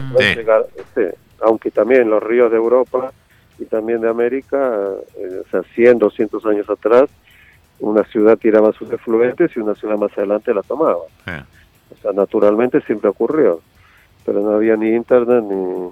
aunque 1.40 1.70
también 1.70 2.10
los 2.10 2.20
ríos 2.20 2.50
de 2.50 2.56
Europa 2.56 3.12
y 3.58 3.64
también 3.64 4.00
de 4.00 4.08
América, 4.08 4.90
eh, 5.16 5.42
o 5.46 5.50
sea, 5.50 5.62
100, 5.74 5.98
200 5.98 6.44
años 6.46 6.68
atrás, 6.68 7.08
una 7.80 8.04
ciudad 8.04 8.38
tiraba 8.38 8.72
sus 8.72 8.90
efluentes 8.92 9.50
y 9.56 9.60
una 9.60 9.74
ciudad 9.74 9.96
más 9.96 10.16
adelante 10.16 10.54
la 10.54 10.62
tomaba. 10.62 10.96
O 10.96 11.96
sea, 12.02 12.12
naturalmente 12.12 12.80
siempre 12.82 13.10
ocurrió, 13.10 13.60
pero 14.24 14.40
no 14.40 14.52
había 14.52 14.76
ni 14.76 14.90
internet 14.90 15.44
ni, 15.44 15.90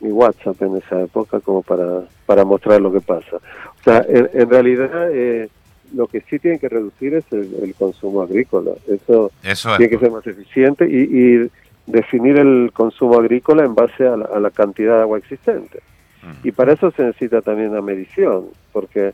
ni 0.00 0.12
WhatsApp 0.12 0.60
en 0.62 0.76
esa 0.76 1.00
época 1.02 1.40
como 1.40 1.62
para, 1.62 2.02
para 2.26 2.44
mostrar 2.44 2.80
lo 2.80 2.92
que 2.92 3.00
pasa. 3.00 3.36
O 3.36 3.82
sea, 3.84 4.04
en, 4.08 4.50
realidad 4.50 5.10
eh, 5.12 5.48
lo 5.94 6.06
que 6.06 6.20
sí 6.22 6.38
tienen 6.38 6.58
que 6.58 6.68
reducir 6.68 7.14
es 7.14 7.24
el, 7.32 7.74
consumo 7.78 8.22
agrícola. 8.22 8.72
Eso, 8.88 9.30
tiene 9.76 9.88
que 9.88 9.98
ser 9.98 10.10
más 10.10 10.26
eficiente 10.26 10.86
y, 10.88 11.50
definir 11.84 12.38
el 12.38 12.70
consumo 12.72 13.18
agrícola 13.18 13.64
en 13.64 13.74
base 13.74 14.06
a 14.06 14.16
la 14.16 14.50
cantidad 14.52 14.98
de 14.98 15.02
agua 15.02 15.18
existente. 15.18 15.80
Y 16.44 16.52
para 16.52 16.72
eso 16.72 16.90
se 16.92 17.02
necesita 17.02 17.42
también 17.42 17.70
una 17.70 17.82
medición, 17.82 18.46
porque 18.72 19.12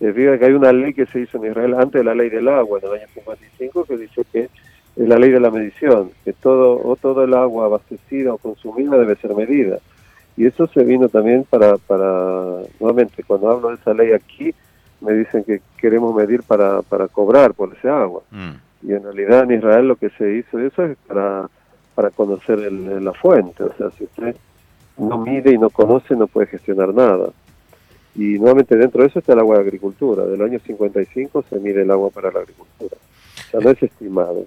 eh, 0.00 0.12
que 0.12 0.44
hay 0.44 0.52
una 0.52 0.72
ley 0.72 0.94
que 0.94 1.06
se 1.06 1.20
hizo 1.20 1.38
en 1.38 1.50
Israel 1.50 1.74
antes 1.74 2.00
de 2.00 2.04
la 2.04 2.14
ley 2.14 2.30
del 2.30 2.48
agua, 2.48 2.78
en 2.80 2.88
el 2.88 2.94
año 3.00 3.08
55, 3.14 3.84
que 3.84 3.96
dice 3.96 4.24
que 4.32 4.40
es 4.44 4.50
la 5.08 5.18
ley 5.18 5.30
de 5.30 5.40
la 5.40 5.50
medición, 5.50 6.10
que 6.24 6.32
todo, 6.32 6.80
o 6.84 6.96
todo 6.96 7.24
el 7.24 7.34
agua 7.34 7.66
abastecida 7.66 8.32
o 8.32 8.38
consumida 8.38 8.96
debe 8.96 9.16
ser 9.16 9.34
medida. 9.34 9.78
Y 10.36 10.46
eso 10.46 10.66
se 10.66 10.82
vino 10.82 11.08
también 11.08 11.44
para, 11.44 11.78
para, 11.78 12.62
nuevamente, 12.80 13.22
cuando 13.22 13.50
hablo 13.50 13.68
de 13.68 13.76
esa 13.76 13.94
ley 13.94 14.12
aquí, 14.12 14.54
me 15.00 15.12
dicen 15.12 15.44
que 15.44 15.60
queremos 15.76 16.14
medir 16.14 16.42
para, 16.42 16.82
para 16.82 17.08
cobrar 17.08 17.54
por 17.54 17.74
ese 17.74 17.88
agua. 17.88 18.22
Mm. 18.30 18.88
Y 18.88 18.92
en 18.92 19.02
realidad 19.02 19.44
en 19.44 19.58
Israel 19.58 19.88
lo 19.88 19.96
que 19.96 20.10
se 20.10 20.36
hizo 20.36 20.58
eso 20.58 20.84
es 20.84 20.96
para, 21.06 21.48
para 21.94 22.10
conocer 22.10 22.58
el, 22.58 23.04
la 23.04 23.12
fuente. 23.12 23.62
O 23.62 23.72
sea, 23.76 23.90
si 23.92 24.04
usted 24.04 24.36
no 24.96 25.18
mide 25.18 25.52
y 25.52 25.58
no 25.58 25.70
conoce, 25.70 26.14
no 26.16 26.26
puede 26.26 26.46
gestionar 26.46 26.94
nada. 26.94 27.30
Y 28.14 28.38
nuevamente 28.38 28.76
dentro 28.76 29.02
de 29.02 29.08
eso 29.08 29.18
está 29.18 29.32
el 29.32 29.40
agua 29.40 29.56
de 29.56 29.62
agricultura. 29.62 30.24
Del 30.24 30.40
año 30.42 30.60
55 30.64 31.44
se 31.48 31.58
mide 31.58 31.82
el 31.82 31.90
agua 31.90 32.10
para 32.10 32.30
la 32.30 32.40
agricultura. 32.40 32.96
O 32.96 33.50
sea, 33.50 33.60
no 33.60 33.70
es 33.70 33.82
estimado. 33.82 34.46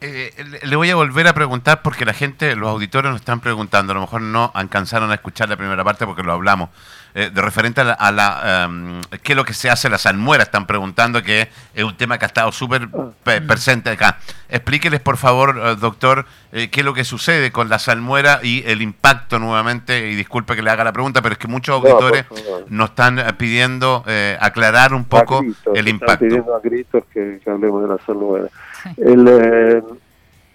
Eh, 0.00 0.30
le 0.62 0.76
voy 0.76 0.90
a 0.90 0.94
volver 0.94 1.26
a 1.26 1.34
preguntar 1.34 1.82
porque 1.82 2.04
la 2.04 2.12
gente, 2.12 2.54
los 2.54 2.68
auditores 2.68 3.10
nos 3.10 3.20
están 3.20 3.40
preguntando, 3.40 3.92
a 3.92 3.94
lo 3.94 4.02
mejor 4.02 4.22
no 4.22 4.52
alcanzaron 4.54 5.10
a 5.10 5.14
escuchar 5.14 5.48
la 5.48 5.56
primera 5.56 5.82
parte 5.82 6.06
porque 6.06 6.22
lo 6.22 6.32
hablamos, 6.32 6.70
eh, 7.14 7.30
de 7.32 7.42
referente 7.42 7.80
a 7.80 8.12
la, 8.12 8.64
em, 8.64 9.00
qué 9.22 9.32
es 9.32 9.36
lo 9.36 9.44
que 9.44 9.54
se 9.54 9.70
hace 9.70 9.88
la 9.88 9.98
salmuera, 9.98 10.42
están 10.42 10.66
preguntando 10.66 11.22
que 11.22 11.48
es 11.74 11.84
un 11.84 11.96
tema 11.96 12.18
que 12.18 12.24
ha 12.24 12.28
estado 12.28 12.52
súper 12.52 12.88
ah. 12.92 13.10
presente 13.46 13.90
acá. 13.90 14.18
Explíqueles 14.48 15.00
por 15.00 15.16
favor, 15.16 15.60
eh, 15.62 15.76
doctor, 15.78 16.26
qué 16.50 16.70
es 16.72 16.84
lo 16.84 16.94
que 16.94 17.04
sucede 17.04 17.52
con 17.52 17.68
la 17.68 17.78
salmuera 17.78 18.40
y 18.42 18.62
el 18.66 18.80
impacto 18.80 19.38
nuevamente, 19.38 20.10
y 20.10 20.14
disculpe 20.14 20.56
que 20.56 20.62
le 20.62 20.70
haga 20.70 20.84
la 20.84 20.92
pregunta, 20.92 21.20
pero 21.20 21.34
es 21.34 21.38
que 21.38 21.48
muchos 21.48 21.74
auditores 21.74 22.24
nos 22.68 22.90
están 22.90 23.22
pidiendo 23.36 24.04
aclarar 24.40 24.94
un 24.94 25.04
poco 25.04 25.42
el 25.74 25.88
impacto. 25.88 26.14
Están 26.14 26.28
pidiendo 26.28 26.54
a 26.54 26.60
gritos 26.60 27.04
que, 27.12 27.40
que 27.44 27.50
hablemos 27.50 27.82
de 27.82 27.88
la 27.88 27.98
salmuera. 28.06 28.48
El, 28.96 29.28
eh, 29.28 29.82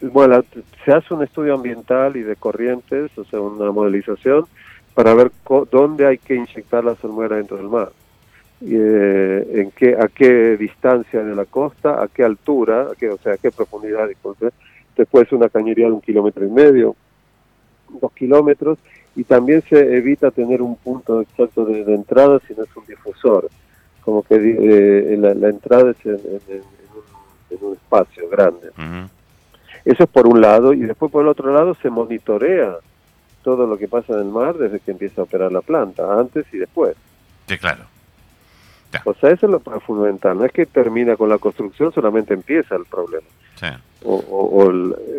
bueno, 0.01 0.43
se 0.83 0.91
hace 0.91 1.13
un 1.13 1.23
estudio 1.23 1.55
ambiental 1.55 2.15
y 2.17 2.23
de 2.23 2.35
corrientes, 2.35 3.11
o 3.17 3.23
sea, 3.25 3.39
una 3.39 3.71
modelización, 3.71 4.45
para 4.93 5.13
ver 5.13 5.31
dónde 5.71 6.07
hay 6.07 6.17
que 6.17 6.35
inyectar 6.35 6.83
la 6.83 6.95
salmuera 6.95 7.37
dentro 7.37 7.57
del 7.57 7.69
mar. 7.69 7.91
Eh, 8.65 9.47
en 9.53 9.71
qué, 9.71 9.95
a 9.95 10.07
qué 10.07 10.55
distancia 10.55 11.23
de 11.23 11.35
la 11.35 11.45
costa, 11.45 12.01
a 12.01 12.07
qué 12.07 12.23
altura, 12.23 12.91
a 12.91 12.95
qué, 12.95 13.09
o 13.09 13.17
sea, 13.17 13.33
a 13.33 13.37
qué 13.37 13.51
profundidad, 13.51 14.07
disculpe. 14.07 14.49
Después 14.95 15.31
una 15.31 15.49
cañería 15.49 15.87
de 15.87 15.93
un 15.93 16.01
kilómetro 16.01 16.45
y 16.45 16.49
medio, 16.49 16.95
dos 18.01 18.11
kilómetros, 18.13 18.77
y 19.15 19.23
también 19.23 19.63
se 19.69 19.97
evita 19.97 20.31
tener 20.31 20.61
un 20.61 20.75
punto 20.75 21.21
exacto 21.21 21.65
de, 21.65 21.81
entrada 21.93 22.39
si 22.47 22.53
no 22.53 22.63
es 22.63 22.75
un 22.75 22.85
difusor. 22.85 23.49
Como 24.01 24.23
que 24.23 24.35
eh, 24.35 25.17
la, 25.17 25.49
entrada 25.49 25.91
es 25.91 26.05
en, 26.05 26.19
en 26.47 26.73
en 27.53 27.65
un 27.65 27.73
espacio 27.73 28.29
grande. 28.29 28.69
Eso 29.85 30.03
es 30.03 30.09
por 30.09 30.27
un 30.27 30.41
lado, 30.41 30.73
y 30.73 30.81
después 30.81 31.11
por 31.11 31.23
el 31.23 31.29
otro 31.29 31.53
lado 31.53 31.75
se 31.75 31.89
monitorea 31.89 32.77
todo 33.43 33.67
lo 33.67 33.77
que 33.77 33.87
pasa 33.87 34.13
en 34.13 34.19
el 34.19 34.25
mar 34.25 34.55
desde 34.55 34.79
que 34.79 34.91
empieza 34.91 35.21
a 35.21 35.25
operar 35.25 35.51
la 35.51 35.61
planta, 35.61 36.19
antes 36.19 36.45
y 36.51 36.57
después. 36.57 36.95
Sí, 37.47 37.57
claro. 37.57 37.85
O 39.05 39.13
sea, 39.15 39.31
eso 39.31 39.47
es 39.47 39.51
lo 39.51 39.59
fundamental. 39.59 40.37
No 40.37 40.45
es 40.45 40.51
que 40.51 40.65
termina 40.65 41.15
con 41.15 41.29
la 41.29 41.39
construcción, 41.39 41.91
solamente 41.91 42.33
empieza 42.33 42.75
el 42.75 42.85
problema. 42.85 43.27
O, 44.05 44.69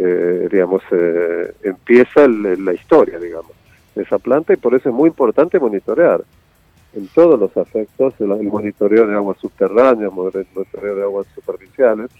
eh, 0.01 0.49
digamos, 0.51 0.83
eh, 0.91 1.55
empieza 1.63 2.29
la 2.29 2.75
historia, 2.75 3.19
digamos, 3.19 3.53
de 3.95 4.03
esa 4.03 4.19
planta 4.19 4.53
y 4.53 4.57
por 4.57 4.75
eso 4.75 4.91
es 4.91 4.95
muy 4.95 5.09
importante 5.09 5.59
monitorear 5.59 6.23
en 6.95 7.09
todos 7.09 7.39
los 7.39 7.57
aspectos, 7.57 8.15
el, 8.21 8.29
monitoreo 8.29 9.07
de 9.07 9.15
aguas 9.15 9.39
subterráneas, 9.39 10.11
el 10.11 10.17
monitoreo 10.17 10.97
de 10.97 11.03
aguas 11.03 11.27
superficiales, 11.35 12.11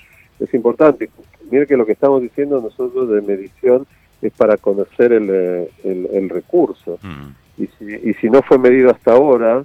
es 0.41 0.53
importante. 0.53 1.11
Mire 1.51 1.67
que 1.67 1.77
lo 1.77 1.87
que 1.87 1.93
estamos 1.93 2.23
diciendo 2.23 2.61
nosotros 2.61 3.09
de 3.11 3.21
medición 3.21 3.87
es 4.29 4.35
para 4.35 4.57
conocer 4.57 5.13
el, 5.13 5.29
eh, 5.31 5.71
el, 5.85 6.29
recurso. 6.29 6.99
Mm. 7.03 7.63
Y, 7.63 7.67
si, 7.67 7.85
y 8.11 8.15
si 8.15 8.31
no 8.31 8.43
fue 8.43 8.59
medido 8.59 8.91
hasta 8.91 9.13
ahora, 9.13 9.65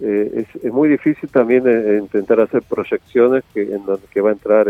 eh, 0.00 0.46
es, 0.46 0.64
es, 0.64 0.72
muy 0.72 0.88
difícil 0.88 1.28
también 1.28 1.64
eh, 1.66 1.98
intentar 2.00 2.40
hacer 2.40 2.62
proyecciones 2.62 3.44
que, 3.52 3.62
en 3.62 3.84
donde 3.84 4.06
que 4.10 4.20
va 4.20 4.30
a 4.30 4.32
entrar 4.32 4.66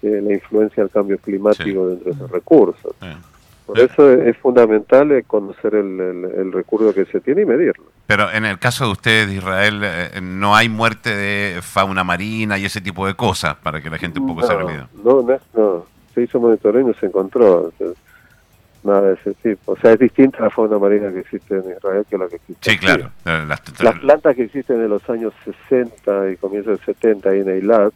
la 0.00 0.32
influencia 0.32 0.82
del 0.82 0.92
cambio 0.92 1.18
climático 1.18 1.88
dentro 1.88 2.04
de 2.04 2.16
esos 2.16 2.30
recursos. 2.30 2.94
Por 3.68 3.78
eso 3.80 4.10
es, 4.10 4.34
fundamental 4.38 5.12
eh, 5.12 5.24
conocer 5.24 5.74
el, 5.74 6.50
recurso 6.52 6.94
que 6.94 7.04
se 7.04 7.20
tiene 7.20 7.42
y 7.42 7.44
medirlo. 7.44 7.84
Pero 8.06 8.32
en 8.32 8.46
el 8.46 8.58
caso 8.58 8.86
de 8.86 8.92
ustedes, 8.92 9.30
Israel, 9.30 9.82
eh, 9.84 10.20
no 10.22 10.56
hay 10.56 10.70
muerte 10.70 11.14
de 11.14 11.60
fauna 11.60 12.02
marina 12.02 12.56
y 12.56 12.64
ese 12.64 12.80
tipo 12.80 13.06
de 13.06 13.12
cosas 13.12 13.56
para 13.56 13.82
que 13.82 13.90
la 13.90 13.98
gente 13.98 14.20
un 14.20 14.28
poco 14.28 14.46
se 14.46 14.54
olvide. 14.54 14.86
No, 15.04 15.20
no, 15.20 15.38
no, 15.52 15.86
se 16.14 16.22
hizo 16.22 16.40
monitoreo 16.40 16.80
y 16.80 16.84
no 16.84 16.94
se 16.94 17.04
encontró. 17.04 17.70
Nada 18.82 19.08
de 19.08 19.14
ese 19.14 19.34
tipo. 19.34 19.72
O 19.72 19.76
sea, 19.76 19.92
es 19.92 19.98
distinta 19.98 20.40
la 20.40 20.50
fauna 20.50 20.78
marina 20.78 21.12
que 21.12 21.20
existe 21.20 21.54
en 21.54 21.70
Israel 21.76 22.06
que 22.08 22.18
la 22.18 22.28
que 22.28 22.36
existe. 22.36 22.70
Sí, 22.70 22.78
claro. 22.78 23.10
Las, 23.24 23.60
plantas 24.00 24.36
que 24.36 24.44
existen 24.44 24.80
en 24.80 24.88
los 24.88 25.08
años 25.10 25.32
60 25.68 26.30
y 26.30 26.36
comienzos 26.36 26.78
del 26.78 26.94
70 26.94 27.30
ahí 27.30 27.40
en 27.40 27.48
Eilat, 27.48 27.92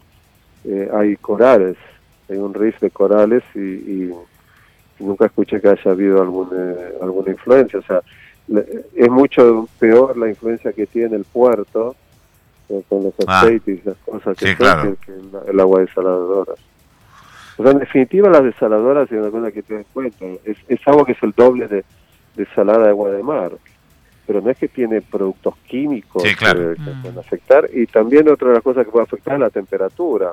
eh, 0.65 0.91
hay 0.93 1.17
corales, 1.17 1.77
hay 2.29 2.37
un 2.37 2.55
riff 2.55 2.81
de 2.81 2.91
corales 2.91 3.43
y 3.55 4.11
nunca 4.99 5.27
escuché 5.27 5.61
que 5.61 5.69
haya 5.69 5.91
habido 5.91 6.21
alguna, 6.23 6.75
alguna 7.01 7.31
influencia. 7.31 7.79
O 7.79 7.83
sea, 7.83 8.01
es 8.95 9.11
mucho 9.11 9.69
peor 9.79 10.17
la 10.17 10.29
influencia 10.29 10.73
que 10.73 10.87
tiene 10.87 11.17
el 11.17 11.25
puerto 11.25 11.95
eh, 12.69 12.83
con 12.89 13.05
los 13.05 13.15
ah. 13.27 13.41
aceites 13.41 13.81
y 13.85 13.89
las 13.89 13.97
cosas 13.99 14.37
que, 14.37 14.57
que, 14.57 15.51
el, 15.51 15.61
agua 15.61 15.81
desaladora. 15.81 16.55
O 17.63 17.65
sea, 17.65 17.73
en 17.73 17.79
definitiva 17.79 18.29
las 18.29 18.43
desaladoras, 18.43 19.11
es 19.11 19.19
una 19.19 19.31
cosa 19.31 19.53
que 19.53 19.63
te 19.63 19.75
das 19.75 19.87
cuenta, 19.93 20.25
es, 20.45 20.57
es 20.67 20.81
agua 20.89 21.07
que 21.07 21.13
es 21.13 21.23
el 21.23 21.33
doble 21.33 21.69
de, 21.69 21.85
de 22.35 22.47
salada 22.55 22.85
de 22.85 22.91
agua 22.91 23.11
de 23.11 23.23
mar 23.23 23.53
pero 24.27 24.41
no 24.41 24.51
es 24.51 24.57
que 24.57 24.69
tiene 24.69 25.01
productos 25.03 25.55
químicos 25.67 26.23
que, 26.23 26.35
pueden 26.37 27.19
afectar. 27.19 27.69
Y 27.73 27.87
también 27.87 28.29
otra 28.31 28.49
de 28.49 28.55
las 28.55 28.63
cosas 28.63 28.85
que 28.85 28.93
puede 28.93 29.05
afectar 29.05 29.35
es 29.35 29.41
la 29.41 29.51
temperatura. 29.51 30.33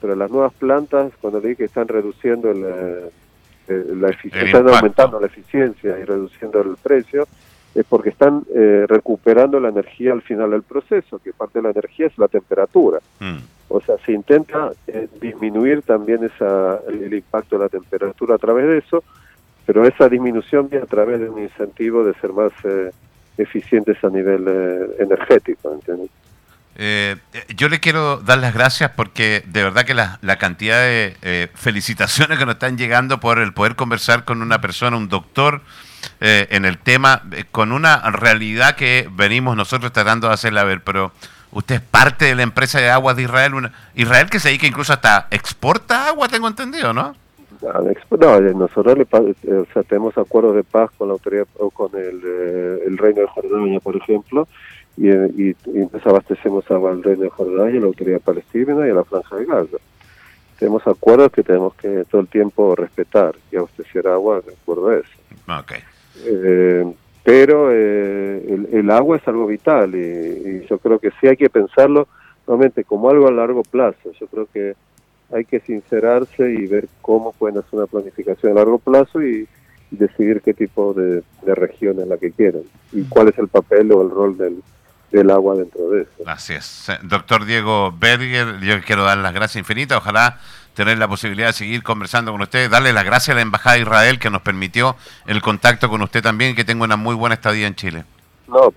Pero 0.00 0.14
las 0.14 0.30
nuevas 0.30 0.52
plantas 0.54 1.12
cuando 1.20 1.40
dije 1.40 1.56
que 1.56 1.64
están 1.64 1.88
reduciendo 1.88 2.50
el, 2.50 2.62
eh, 2.64 3.10
eh, 3.68 3.84
la 3.96 4.10
están 4.10 4.68
aumentando 4.68 5.18
la 5.18 5.26
eficiencia 5.26 5.98
y 5.98 6.04
reduciendo 6.04 6.60
el 6.60 6.76
precio, 6.82 7.26
es 7.74 7.86
porque 7.88 8.10
están 8.10 8.44
eh, 8.54 8.84
recuperando 8.86 9.58
la 9.60 9.70
energía 9.70 10.12
al 10.12 10.22
final 10.22 10.50
del 10.50 10.62
proceso, 10.62 11.18
que 11.18 11.32
parte 11.32 11.60
de 11.60 11.62
la 11.64 11.70
energía 11.70 12.06
es 12.06 12.18
la 12.18 12.28
temperatura. 12.28 12.98
Mm. 13.20 13.38
O 13.72 13.80
sea, 13.80 13.96
se 14.04 14.12
intenta 14.12 14.72
eh, 14.86 15.08
disminuir 15.20 15.82
también 15.82 16.24
esa, 16.24 16.80
el, 16.88 17.12
impacto 17.12 17.56
de 17.58 17.64
la 17.64 17.68
temperatura 17.68 18.34
a 18.34 18.38
través 18.38 18.66
de 18.66 18.78
eso, 18.78 19.02
pero 19.66 19.84
esa 19.86 20.08
disminución 20.08 20.68
viene 20.68 20.84
a 20.84 20.88
través 20.88 21.20
de 21.20 21.28
un 21.28 21.40
incentivo 21.42 22.04
de 22.04 22.14
ser 22.14 22.32
más 22.32 22.52
eficientes 23.38 24.02
a 24.04 24.08
nivel 24.08 24.94
energético. 24.98 25.72
¿entiendes? 25.72 26.10
Eh, 26.74 27.16
yo 27.54 27.68
le 27.68 27.80
quiero 27.80 28.16
dar 28.18 28.38
las 28.38 28.54
gracias 28.54 28.90
porque 28.92 29.42
de 29.46 29.62
verdad 29.62 29.84
que 29.84 29.94
la, 29.94 30.18
cantidad 30.38 30.80
de 30.80 31.16
eh, 31.22 31.48
felicitaciones 31.54 32.38
que 32.38 32.46
nos 32.46 32.54
están 32.54 32.78
llegando 32.78 33.20
por 33.20 33.38
el 33.38 33.52
poder 33.52 33.76
conversar 33.76 34.24
con 34.24 34.40
una 34.42 34.60
persona, 34.60 34.96
un 34.96 35.08
doctor, 35.08 35.60
eh, 36.20 36.48
en 36.50 36.64
el 36.64 36.78
tema, 36.78 37.22
con 37.50 37.72
una 37.72 37.98
realidad 38.10 38.74
que 38.74 39.08
venimos 39.12 39.56
nosotros 39.56 39.92
tratando 39.92 40.28
de 40.28 40.34
hacerla 40.34 40.64
ver, 40.64 40.82
pero 40.82 41.12
usted 41.52 41.76
es 41.76 41.80
parte 41.80 42.26
de 42.26 42.34
la 42.34 42.42
empresa 42.42 42.80
de 42.80 42.90
aguas 42.90 43.16
de 43.16 43.22
Israel, 43.22 43.70
Israel 43.94 44.28
que 44.30 44.40
se 44.40 44.48
dedica 44.48 44.66
incluso 44.66 44.92
hasta 44.92 45.28
exporta 45.30 46.08
agua, 46.08 46.28
tengo 46.28 46.48
entendido, 46.48 46.92
¿no? 46.92 47.14
No, 47.60 48.40
nosotros 48.40 49.06
tenemos 49.88 50.18
acuerdos 50.18 50.56
de 50.56 50.64
paz 50.64 50.90
con 50.98 51.08
la 51.08 51.14
autoridad 51.14 51.46
o 51.58 51.70
con 51.70 51.90
el, 51.94 52.20
el 52.86 52.98
Reino 52.98 53.20
de 53.20 53.28
Jordania, 53.28 53.78
por 53.78 53.96
ejemplo, 53.96 54.48
y, 54.96 55.08
y, 55.08 55.56
y 55.66 55.88
abastecemos 56.04 56.68
a 56.70 56.78
Valdés 56.78 57.20
de 57.20 57.28
Jordania, 57.28 57.78
a 57.78 57.82
la 57.82 57.86
Autoridad 57.86 58.20
Palestina 58.20 58.86
y 58.86 58.90
a 58.90 58.94
la 58.94 59.04
Franja 59.04 59.36
de 59.36 59.44
Gaza. 59.44 59.76
Tenemos 60.58 60.86
acuerdos 60.86 61.32
que 61.32 61.42
tenemos 61.42 61.74
que 61.74 62.04
todo 62.10 62.20
el 62.20 62.28
tiempo 62.28 62.74
respetar 62.74 63.34
y 63.50 63.56
abastecer 63.56 64.06
agua 64.08 64.40
de 64.40 64.52
acuerdo 64.54 64.88
a 64.90 64.96
eso. 64.96 65.60
Okay. 65.60 65.80
Eh, 66.24 66.94
pero 67.24 67.70
eh, 67.70 68.66
el, 68.72 68.90
agua 68.90 69.16
es 69.16 69.28
algo 69.28 69.46
vital 69.46 69.94
y, 69.94 70.66
yo 70.68 70.78
creo 70.78 70.98
que 70.98 71.10
sí 71.20 71.28
hay 71.28 71.36
que 71.36 71.50
pensarlo 71.50 72.08
nuevamente 72.46 72.84
como 72.84 73.10
algo 73.10 73.28
a 73.28 73.32
largo 73.32 73.62
plazo. 73.62 74.12
Yo 74.18 74.26
creo 74.26 74.48
que 74.52 74.74
hay 75.32 75.44
que 75.44 75.60
sincerarse 75.60 76.50
y 76.50 76.66
ver 76.66 76.88
cómo 77.00 77.32
pueden 77.32 77.58
hacer 77.58 77.74
una 77.78 77.86
planificación 77.86 78.52
a 78.52 78.56
largo 78.56 78.78
plazo 78.78 79.22
y, 79.22 79.48
decidir 79.90 80.40
qué 80.40 80.54
tipo 80.54 80.94
de, 80.94 81.22
de 81.42 81.54
región 81.54 82.00
es 82.00 82.08
la 82.08 82.16
que 82.16 82.32
quieren 82.32 82.62
y 82.92 83.02
cuál 83.02 83.28
es 83.28 83.36
el 83.36 83.48
papel 83.48 83.92
o 83.92 84.00
el 84.00 84.08
rol 84.08 84.38
del, 84.38 84.62
del 85.12 85.30
agua 85.30 85.54
dentro 85.54 85.90
de 85.90 86.02
eso. 86.02 86.12
Así 86.26 86.54
es. 86.54 86.90
Doctor 87.02 87.44
Diego 87.44 87.92
Berger, 87.92 88.58
yo 88.60 88.80
quiero 88.84 89.04
dar 89.04 89.18
las 89.18 89.34
gracias 89.34 89.56
infinitas. 89.56 89.98
Ojalá 89.98 90.40
tener 90.74 90.98
la 90.98 91.08
posibilidad 91.08 91.48
de 91.48 91.52
seguir 91.52 91.82
conversando 91.82 92.32
con 92.32 92.40
usted. 92.42 92.70
Darle 92.70 92.92
las 92.92 93.04
gracias 93.04 93.34
a 93.34 93.36
la 93.36 93.42
Embajada 93.42 93.76
de 93.76 93.82
Israel 93.82 94.18
que 94.18 94.30
nos 94.30 94.42
permitió 94.42 94.96
el 95.26 95.42
contacto 95.42 95.88
con 95.88 96.02
usted 96.02 96.22
también 96.22 96.52
y 96.52 96.54
que 96.54 96.64
tenga 96.64 96.84
una 96.84 96.96
muy 96.96 97.14
buena 97.14 97.34
estadía 97.34 97.66
en 97.66 97.74
Chile. 97.74 98.04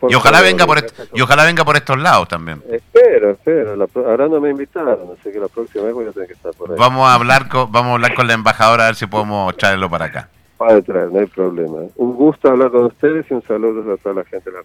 y 0.08 0.15
ojalá 0.15 0.41
venga 0.41 0.65
por 0.65 0.86
y 1.13 1.21
ojalá 1.21 1.43
venga 1.45 1.65
por 1.65 1.75
estos 1.75 1.97
lados 1.97 2.27
también. 2.27 2.62
Espero, 2.69 3.31
espero. 3.31 3.88
ahora 4.08 4.27
no 4.27 4.39
me 4.39 4.49
invitaron, 4.49 5.15
así 5.19 5.31
que 5.31 5.39
la 5.39 5.47
próxima 5.47 5.86
vez 5.86 5.93
voy 5.93 6.08
a 6.08 6.12
tener 6.12 6.27
que 6.27 6.34
estar 6.34 6.53
por 6.53 6.71
ahí. 6.71 6.77
Vamos 6.77 7.08
a 7.08 7.13
hablar 7.15 7.47
con, 7.49 7.71
vamos 7.71 7.91
a 7.91 7.93
hablar 7.95 8.13
con 8.13 8.27
la 8.27 8.34
embajadora 8.34 8.84
a 8.84 8.88
ver 8.88 8.95
si 8.95 9.05
podemos 9.05 9.55
traerlo 9.58 9.89
para 9.89 10.05
acá. 10.05 10.29
Puede 10.58 10.81
traer, 10.84 11.12
no 11.12 11.19
hay 11.19 11.25
problema. 11.25 11.79
Un 11.97 12.15
gusto 12.15 12.49
hablar 12.49 12.71
con 12.71 12.86
ustedes 12.86 13.25
y 13.29 13.34
un 13.34 13.41
saludo 13.43 13.93
a 13.93 13.97
toda 13.97 14.15
la 14.15 14.23
gente 14.23 14.49
de 14.49 14.51
la 14.51 14.53